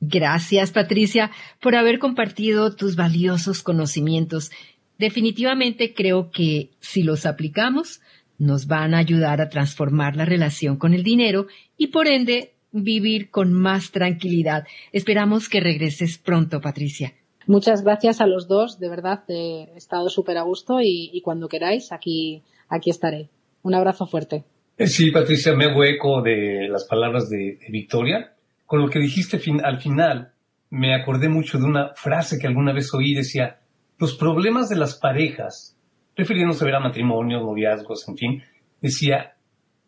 Gracias, 0.00 0.72
Patricia, 0.72 1.30
por 1.60 1.76
haber 1.76 2.00
compartido 2.00 2.74
tus 2.74 2.96
valiosos 2.96 3.62
conocimientos 3.62 4.50
definitivamente 4.98 5.94
creo 5.94 6.30
que 6.30 6.70
si 6.80 7.02
los 7.02 7.26
aplicamos, 7.26 8.00
nos 8.38 8.66
van 8.66 8.94
a 8.94 8.98
ayudar 8.98 9.40
a 9.40 9.48
transformar 9.48 10.16
la 10.16 10.24
relación 10.24 10.76
con 10.76 10.94
el 10.94 11.02
dinero 11.02 11.46
y 11.76 11.88
por 11.88 12.08
ende 12.08 12.54
vivir 12.72 13.30
con 13.30 13.52
más 13.52 13.92
tranquilidad. 13.92 14.64
Esperamos 14.92 15.48
que 15.48 15.60
regreses 15.60 16.18
pronto, 16.18 16.60
Patricia. 16.60 17.12
Muchas 17.46 17.82
gracias 17.82 18.20
a 18.20 18.26
los 18.26 18.48
dos, 18.48 18.78
de 18.78 18.88
verdad 18.88 19.24
he 19.28 19.76
estado 19.76 20.08
súper 20.08 20.38
a 20.38 20.42
gusto 20.42 20.78
y, 20.80 21.20
cuando 21.22 21.48
queráis 21.48 21.92
aquí, 21.92 22.42
aquí 22.68 22.90
estaré. 22.90 23.28
Un 23.62 23.74
abrazo 23.74 24.06
fuerte. 24.06 24.44
Eh, 24.76 24.86
sí, 24.86 25.10
Patricia, 25.10 25.54
me 25.54 25.66
hago 25.66 25.84
eco 25.84 26.22
de 26.22 26.68
las 26.70 26.86
palabras 26.86 27.28
de, 27.28 27.58
Victoria. 27.68 28.32
Con 28.66 28.80
lo 28.80 28.88
que 28.88 28.98
dijiste 28.98 29.40
al 29.62 29.80
final, 29.80 30.32
me 30.70 30.94
acordé 30.94 31.28
mucho 31.28 31.58
de 31.58 31.64
una 31.64 31.94
frase 31.94 32.38
que 32.38 32.46
alguna 32.46 32.72
vez 32.72 32.92
oí, 32.94 33.14
decía, 33.14 33.58
los 34.02 34.16
problemas 34.16 34.68
de 34.68 34.74
las 34.74 34.98
parejas, 34.98 35.78
refiriéndose 36.16 36.64
a 36.64 36.66
ver 36.66 36.74
a 36.74 36.80
matrimonios, 36.80 37.40
noviazgos, 37.40 38.08
en 38.08 38.16
fin, 38.16 38.42
decía, 38.80 39.36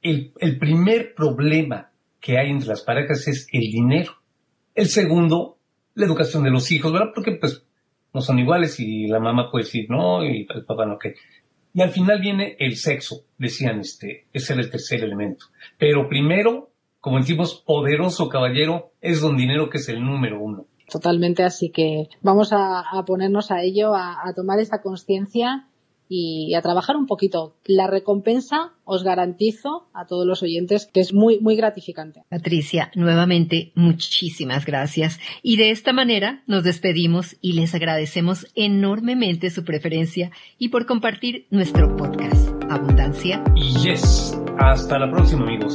el, 0.03 0.33
el 0.39 0.57
primer 0.57 1.17
problema 1.17 1.91
que 2.21 2.39
hay 2.39 2.49
entre 2.51 2.69
las 2.69 2.83
parejas 2.83 3.27
es 3.27 3.49
el 3.51 3.63
dinero. 3.63 4.13
El 4.73 4.87
segundo, 4.87 5.59
la 5.95 6.07
educación 6.07 6.45
de 6.45 6.53
los 6.53 6.71
hijos, 6.71 6.93
¿verdad? 6.93 7.09
Porque 7.13 7.33
pues 7.33 7.67
no 8.13 8.21
son 8.21 8.39
iguales 8.39 8.79
y 8.79 9.09
la 9.09 9.19
mamá 9.19 9.51
puede 9.51 9.65
decir 9.65 9.87
no 9.91 10.25
y 10.25 10.47
el 10.49 10.65
papá 10.65 10.87
no 10.87 10.97
que. 10.97 11.17
Y 11.73 11.83
al 11.83 11.91
final 11.91 12.21
viene 12.21 12.55
el 12.61 12.77
sexo, 12.77 13.25
decían 13.37 13.81
este, 13.81 14.29
ese 14.33 14.53
era 14.53 14.63
el 14.63 14.71
tercer 14.71 15.03
elemento. 15.03 15.47
Pero 15.77 16.09
primero, 16.09 16.71
como 17.01 17.19
decimos, 17.19 17.65
poderoso 17.67 18.29
caballero, 18.29 18.93
es 19.01 19.21
don 19.21 19.37
dinero 19.37 19.69
que 19.69 19.79
es 19.79 19.89
el 19.89 20.05
número 20.05 20.41
uno. 20.41 20.67
Totalmente, 20.95 21.43
así 21.43 21.71
que 21.71 22.09
vamos 22.23 22.51
a, 22.53 22.85
ponernos 23.05 23.51
a 23.51 23.63
ello, 23.63 23.97
a, 23.97 24.33
tomar 24.37 24.61
esa 24.61 24.81
conciencia 24.81 25.67
y 26.09 26.55
a 26.55 26.63
trabajar 26.63 26.95
un 26.95 27.09
poquito. 27.09 27.57
La 27.65 27.89
recompensa 27.89 28.75
os 28.85 29.03
garantizo 29.03 29.89
a 29.93 30.07
todos 30.07 30.25
los 30.25 30.45
oyentes 30.45 30.87
que 30.87 31.01
es 31.01 31.13
muy, 31.13 31.41
muy 31.41 31.57
gratificante. 31.57 32.23
Patricia, 32.31 32.93
nuevamente 32.95 33.73
muchísimas 33.75 34.67
gracias. 34.67 35.19
Y 35.43 35.57
de 35.57 35.73
esta 35.73 35.93
manera 35.93 36.45
nos 36.47 36.63
despedimos 36.63 37.35
y 37.41 37.55
les 37.55 37.75
agradecemos 37.75 38.47
enormemente 38.55 39.51
su 39.51 39.65
preferencia 39.65 40.31
y 40.61 40.69
por 40.69 40.87
compartir 40.87 41.49
nuestro 41.51 41.97
podcast. 41.97 42.53
Abundancia. 42.71 43.43
Y 43.57 43.75
yes. 43.83 44.39
Hasta 44.59 45.01
la 45.01 45.11
próxima, 45.11 45.43
amigos. 45.43 45.75